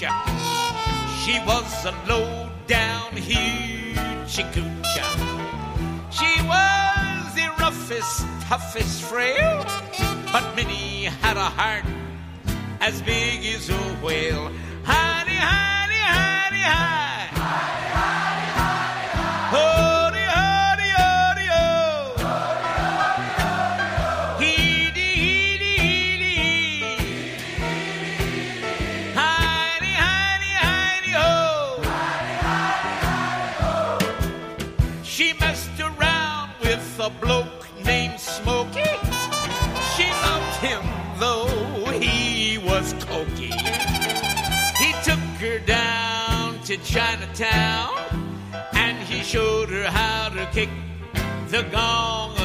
She 0.02 1.38
was 1.46 1.86
a 1.86 1.94
low 2.10 2.50
down 2.66 3.12
hoochie 3.12 4.52
coocher. 4.52 5.12
She 6.10 6.42
was 6.48 7.36
the 7.36 7.48
roughest, 7.60 8.26
toughest 8.48 9.04
frail, 9.04 9.64
but 10.34 10.56
Minnie 10.56 11.04
had 11.22 11.38
a 11.38 11.50
heart 11.60 11.86
as 12.80 13.00
big 13.04 13.46
as 13.46 13.70
a 13.70 13.78
whale. 14.04 14.52
Honey, 14.84 15.36
honey, 15.36 16.02
honey. 16.18 16.64
Honey, 16.66 17.81
Chinatown 46.92 47.88
and 48.74 48.98
he 48.98 49.24
showed 49.24 49.70
her 49.70 49.86
how 49.86 50.28
to 50.28 50.46
kick 50.52 50.68
the 51.48 51.64
gong 51.72 52.41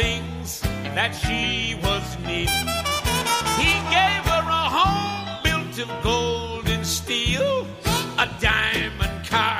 things 0.00 0.60
that 0.96 1.12
she 1.22 1.74
was 1.86 2.04
needing. 2.28 2.68
He 3.60 3.72
gave 3.96 4.22
her 4.32 4.44
a 4.62 4.64
home 4.78 5.28
built 5.44 5.74
of 5.84 5.90
gold 6.02 6.66
and 6.68 6.86
steel, 6.86 7.66
a 8.24 8.26
diamond 8.40 9.18
car 9.28 9.59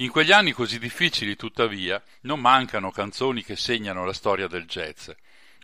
In 0.00 0.10
quegli 0.10 0.30
anni 0.30 0.52
così 0.52 0.78
difficili, 0.78 1.34
tuttavia, 1.34 2.00
non 2.20 2.38
mancano 2.38 2.92
canzoni 2.92 3.42
che 3.42 3.56
segnano 3.56 4.04
la 4.04 4.12
storia 4.12 4.46
del 4.46 4.64
jazz. 4.64 5.10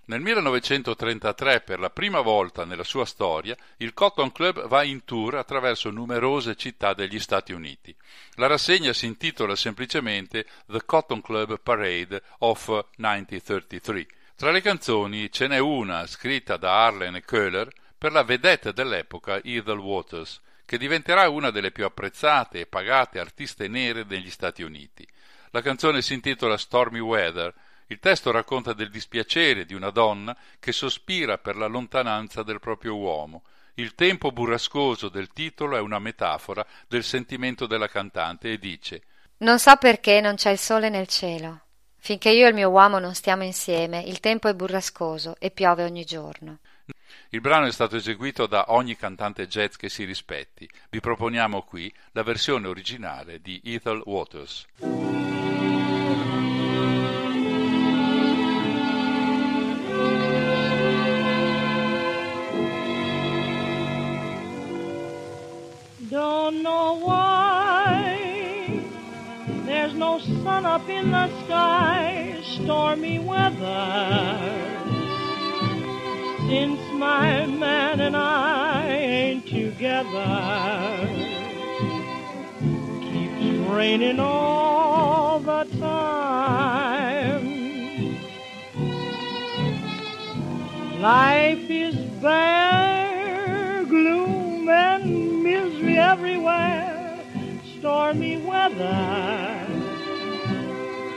Nel 0.07 0.21
1933, 0.21 1.61
per 1.61 1.79
la 1.79 1.89
prima 1.89 2.21
volta 2.21 2.65
nella 2.65 2.83
sua 2.83 3.05
storia, 3.05 3.57
il 3.77 3.95
Cotton 3.95 4.33
Club 4.33 4.67
va 4.67 4.83
in 4.83 5.05
tour 5.05 5.37
attraverso 5.37 5.91
numerose 5.91 6.57
città 6.57 6.95
degli 6.95 7.21
Stati 7.21 7.53
Uniti. 7.53 7.95
La 8.35 8.49
rassegna 8.49 8.93
si 8.93 9.07
intitola 9.07 9.55
semplicemente 9.55 10.47
The 10.67 10.85
Cotton 10.85 11.21
Club 11.21 11.61
Parade 11.63 12.21
of 12.39 12.67
1933. 12.97 14.07
Tra 14.35 14.51
le 14.51 14.61
canzoni 14.61 15.31
ce 15.31 15.47
n'è 15.47 15.59
una 15.59 16.09
scritta 16.09 16.57
da 16.57 16.85
Arlen 16.85 17.15
e 17.15 17.25
Köhler 17.25 17.69
per 17.97 18.11
la 18.11 18.25
vedette 18.25 18.73
dell'epoca 18.73 19.41
Ethel 19.45 19.79
Waters, 19.79 20.41
che 20.75 20.81
diventerà 20.81 21.29
una 21.29 21.51
delle 21.51 21.71
più 21.71 21.85
apprezzate 21.85 22.59
e 22.59 22.67
pagate 22.67 23.21
artiste 23.21 23.69
nere 23.69 24.07
degli 24.07 24.29
Stati 24.29 24.65
Uniti. 24.65 25.07
La 25.51 25.63
canzone 25.63 26.03
si 26.03 26.15
intitola 26.15 26.57
Stormy 26.57 26.99
Weather. 26.99 27.55
Il 27.87 28.01
testo 28.01 28.33
racconta 28.33 28.73
del 28.73 28.91
dispiacere 28.91 29.67
di 29.67 29.75
una 29.75 29.91
donna 29.91 30.37
che 30.59 30.73
sospira 30.73 31.39
per 31.39 31.55
la 31.55 31.67
lontananza 31.67 32.43
del 32.43 32.59
proprio 32.59 32.97
uomo. 32.97 33.45
Il 33.75 33.95
tempo 33.95 34.33
burrascoso 34.33 35.09
del 35.09 35.29
titolo 35.29 35.77
è 35.77 35.81
una 35.81 36.01
metafora 36.01 36.67
del 36.89 37.05
sentimento 37.05 37.67
della 37.67 37.87
cantante 37.87 38.51
e 38.51 38.59
dice 38.59 39.03
Non 39.39 39.61
so 39.61 39.77
perché 39.77 40.21
non 40.21 40.35
c'è 40.35 40.51
il 40.51 40.59
sole 40.59 40.89
nel 40.89 41.07
cielo. 41.07 41.61
Finché 41.99 42.31
io 42.31 42.47
e 42.47 42.49
il 42.49 42.55
mio 42.55 42.71
uomo 42.71 42.99
non 42.99 43.15
stiamo 43.15 43.45
insieme, 43.45 44.03
il 44.03 44.19
tempo 44.19 44.49
è 44.49 44.55
burrascoso 44.55 45.37
e 45.39 45.53
piove 45.53 45.85
ogni 45.85 46.05
giorno. 46.05 46.59
Il 47.35 47.41
brano 47.41 47.67
è 47.67 47.73
stato 47.73 47.97
eseguito 47.97 48.47
da 48.47 48.67
ogni 48.69 48.95
cantante 48.95 49.49
jazz 49.49 49.75
che 49.75 49.89
si 49.89 50.05
rispetti. 50.05 50.69
Vi 50.89 51.01
proponiamo 51.01 51.63
qui 51.63 51.93
la 52.13 52.23
versione 52.23 52.69
originale 52.69 53.41
di 53.41 53.61
Ethel 53.65 54.03
Waters. 54.05 54.65
Don't 66.09 66.63
know 66.63 67.01
why 67.05 68.81
there's 69.67 69.93
no 69.93 70.21
sun 70.21 70.65
up 70.65 70.89
in 70.89 71.11
the 71.11 71.29
sky, 71.43 72.41
stormy 72.45 73.19
weather. 73.19 74.84
Since 76.49 76.81
my 76.93 77.47
man 77.47 78.01
and 78.01 78.15
I 78.15 78.87
ain't 78.89 79.47
together, 79.47 81.09
keeps 83.01 83.69
raining 83.71 84.21
all 84.21 85.41
the 85.41 85.65
time. 85.81 87.45
Life 91.01 91.71
is 91.71 91.95
bare, 92.21 93.85
gloom 93.87 94.69
and 94.69 95.43
misery 95.43 95.99
everywhere, 95.99 97.19
stormy 97.79 98.37
weather. 98.37 99.74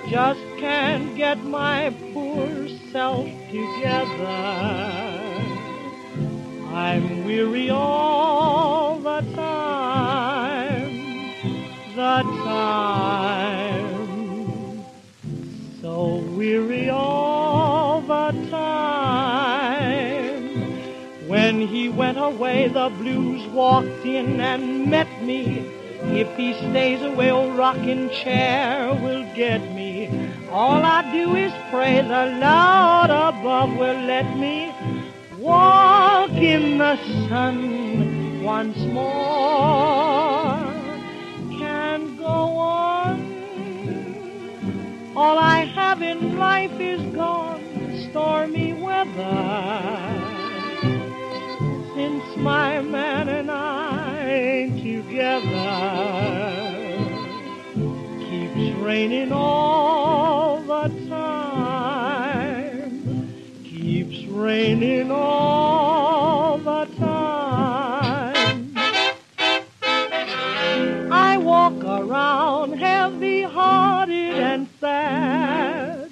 Just 0.09 0.39
can't 0.57 1.17
get 1.17 1.43
my 1.43 1.93
poor 2.13 2.69
self 2.93 3.27
together. 3.51 4.23
I'm 6.73 7.25
weary 7.25 7.69
all 7.69 8.99
the 8.99 9.19
time, 9.35 10.93
the 11.93 12.23
time. 12.45 13.65
So 15.81 16.23
weary 16.37 16.89
all 16.89 17.99
the 17.99 18.31
time. 18.49 19.67
When 21.27 21.59
he 21.59 21.89
went 21.89 22.17
away, 22.17 22.69
the 22.69 22.87
blues 22.97 23.45
walked 23.47 24.05
in 24.05 24.39
and 24.39 24.89
met 24.89 25.21
me. 25.21 25.69
If 26.01 26.35
he 26.37 26.53
stays 26.53 27.01
away, 27.01 27.31
old 27.31 27.57
rocking 27.57 28.09
chair 28.09 28.93
will 29.01 29.23
get 29.35 29.61
me. 29.73 30.07
All 30.51 30.83
I 30.83 31.11
do 31.11 31.35
is 31.35 31.51
pray 31.69 32.01
the 32.01 32.25
Lord 32.39 33.09
above 33.09 33.75
will 33.77 34.01
let 34.05 34.37
me 34.37 34.71
walk 35.39 36.31
in 36.31 36.77
the 36.77 36.97
sun 37.27 38.43
once 38.43 38.77
more. 38.77 40.55
Can't 41.59 42.17
go 42.17 42.57
on. 42.57 43.37
All 45.15 45.37
I 45.39 45.65
have 45.65 46.01
in 46.01 46.37
life 46.37 46.79
is 46.79 47.01
gone, 47.15 47.61
stormy 48.09 48.73
weather. 48.73 50.23
Since 51.95 52.37
my 52.37 52.81
man 52.81 53.27
and 53.29 53.49
I 53.51 54.06
ain't 54.27 54.83
together, 54.83 55.47
keeps 58.19 58.75
raining 58.77 59.31
all 59.31 60.61
the 60.61 60.89
time, 61.09 62.83
keeps 63.63 64.25
raining 64.25 65.11
all 65.11 66.57
the 66.57 66.85
time. 66.97 68.75
I 71.11 71.37
walk 71.37 71.83
around 71.83 72.77
heavy 72.77 73.43
hearted 73.43 74.35
and 74.35 74.67
sad. 74.79 76.11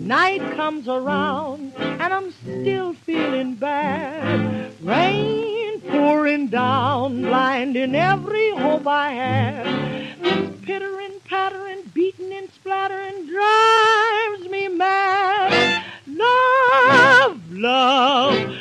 Night 0.00 0.40
comes 0.56 0.88
around 0.88 1.74
and 1.76 2.12
I'm 2.12 2.32
still 2.32 2.94
feeling 2.94 3.54
bad. 3.54 4.72
Rain 4.82 5.51
pouring 5.92 6.48
down, 6.48 7.22
blinding 7.22 7.94
every 7.94 8.50
hope 8.56 8.86
I 8.86 9.12
had. 9.12 10.22
This 10.22 10.50
pittering, 10.62 11.20
pattering, 11.26 11.82
beating 11.92 12.32
and 12.32 12.50
splattering 12.50 13.26
drives 13.26 14.48
me 14.48 14.68
mad. 14.68 15.84
Love, 16.06 17.40
love, 17.52 17.52
love, 17.52 18.56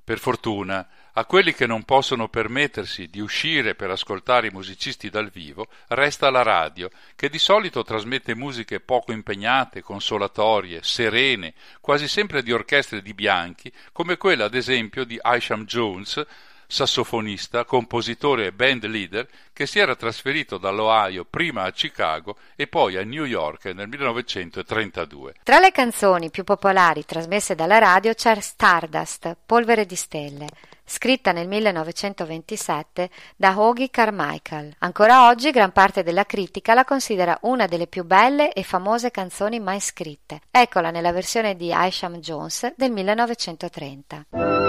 Per 0.06 0.16
fortuna, 0.16 0.86
a 1.18 1.24
quelli 1.24 1.54
che 1.54 1.66
non 1.66 1.84
possono 1.84 2.28
permettersi 2.28 3.08
di 3.08 3.20
uscire 3.20 3.74
per 3.74 3.90
ascoltare 3.90 4.48
i 4.48 4.52
musicisti 4.52 5.08
dal 5.08 5.30
vivo, 5.30 5.68
resta 5.88 6.28
la 6.28 6.42
radio, 6.42 6.90
che 7.14 7.30
di 7.30 7.38
solito 7.38 7.82
trasmette 7.82 8.34
musiche 8.34 8.80
poco 8.80 9.12
impegnate, 9.12 9.80
consolatorie, 9.80 10.82
serene, 10.82 11.54
quasi 11.80 12.06
sempre 12.06 12.42
di 12.42 12.52
orchestre 12.52 13.00
di 13.00 13.14
bianchi, 13.14 13.72
come 13.92 14.18
quella 14.18 14.44
ad 14.44 14.54
esempio 14.54 15.04
di 15.04 15.18
Isham 15.22 15.64
Jones, 15.64 16.22
sassofonista, 16.66 17.64
compositore 17.64 18.46
e 18.46 18.52
band 18.52 18.84
leader 18.84 19.26
che 19.54 19.66
si 19.66 19.78
era 19.78 19.96
trasferito 19.96 20.58
dall'Ohio 20.58 21.24
prima 21.24 21.62
a 21.62 21.72
Chicago 21.72 22.36
e 22.56 22.66
poi 22.66 22.96
a 22.96 23.04
New 23.04 23.24
York 23.24 23.66
nel 23.66 23.88
1932. 23.88 25.34
Tra 25.44 25.60
le 25.60 25.72
canzoni 25.72 26.28
più 26.28 26.44
popolari 26.44 27.06
trasmesse 27.06 27.54
dalla 27.54 27.78
radio 27.78 28.12
c'è 28.12 28.38
Stardust, 28.38 29.34
Polvere 29.46 29.86
di 29.86 29.96
stelle, 29.96 30.48
scritta 30.86 31.32
nel 31.32 31.48
1927 31.48 33.10
da 33.36 33.58
Hoagie 33.58 33.90
Carmichael. 33.90 34.76
Ancora 34.78 35.26
oggi 35.28 35.50
gran 35.50 35.72
parte 35.72 36.02
della 36.02 36.24
critica 36.24 36.72
la 36.72 36.84
considera 36.84 37.36
una 37.42 37.66
delle 37.66 37.88
più 37.88 38.04
belle 38.04 38.52
e 38.52 38.62
famose 38.62 39.10
canzoni 39.10 39.60
mai 39.60 39.80
scritte. 39.80 40.40
Eccola 40.50 40.90
nella 40.90 41.12
versione 41.12 41.56
di 41.56 41.72
Isham 41.74 42.18
Jones 42.18 42.72
del 42.76 42.92
1930. 42.92 44.65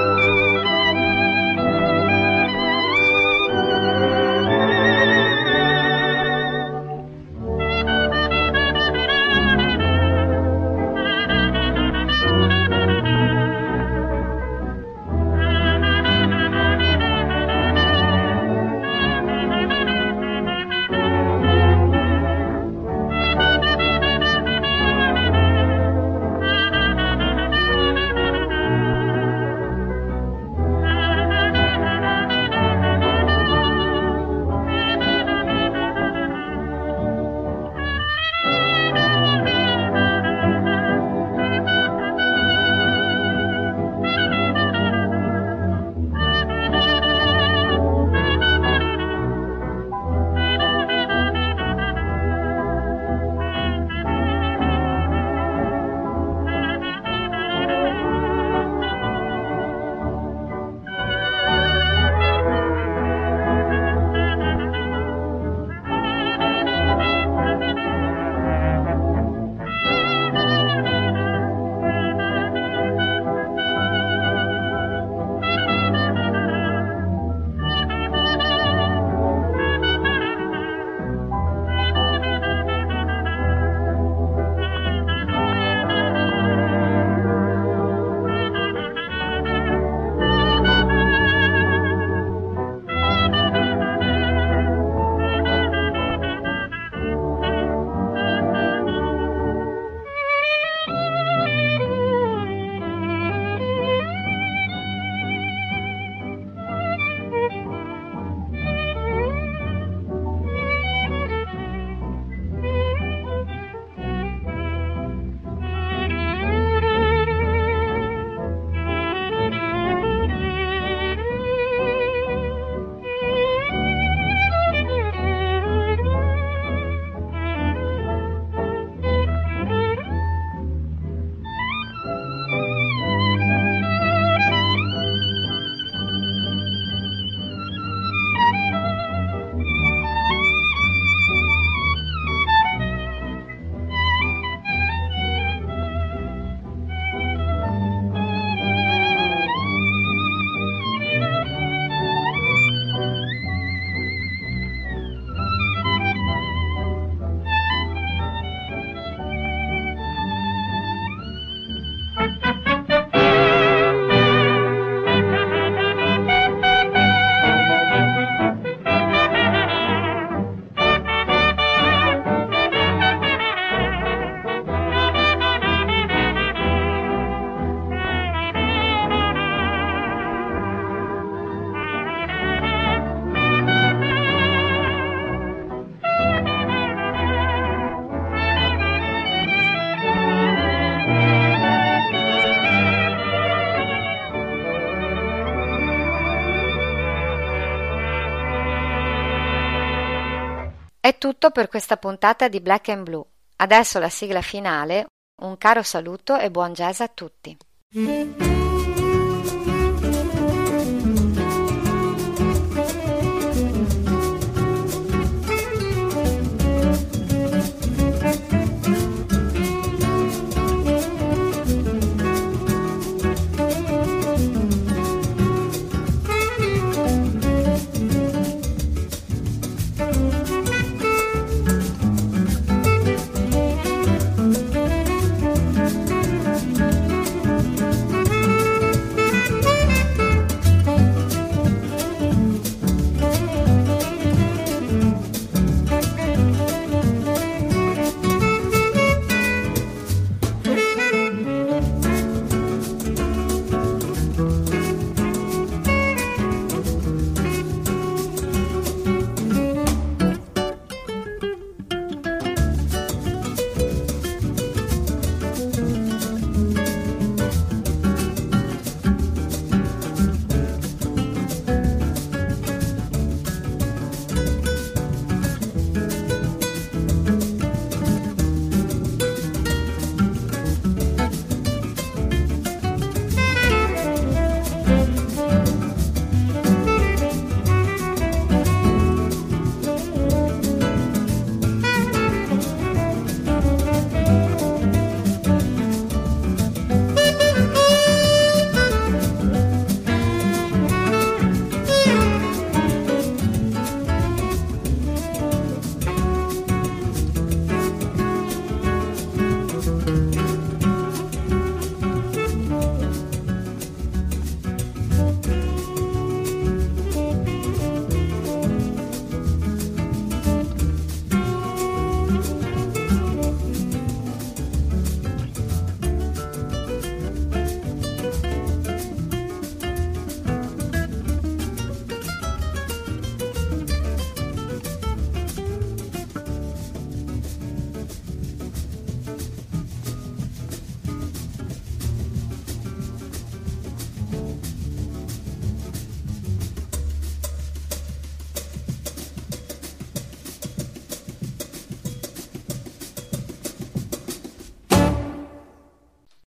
È 201.08 201.18
tutto 201.18 201.52
per 201.52 201.70
questa 201.70 201.96
puntata 201.96 202.50
di 202.50 202.60
Black 202.60 202.90
and 202.90 203.04
Blue. 203.04 203.24
Adesso 203.56 203.98
la 203.98 204.10
sigla 204.10 204.42
finale, 204.42 205.06
un 205.42 205.58
caro 205.58 205.82
saluto 205.82 206.36
e 206.38 206.52
buon 206.52 206.74
jazz 206.74 207.00
a 207.00 207.08
tutti. 207.08 207.56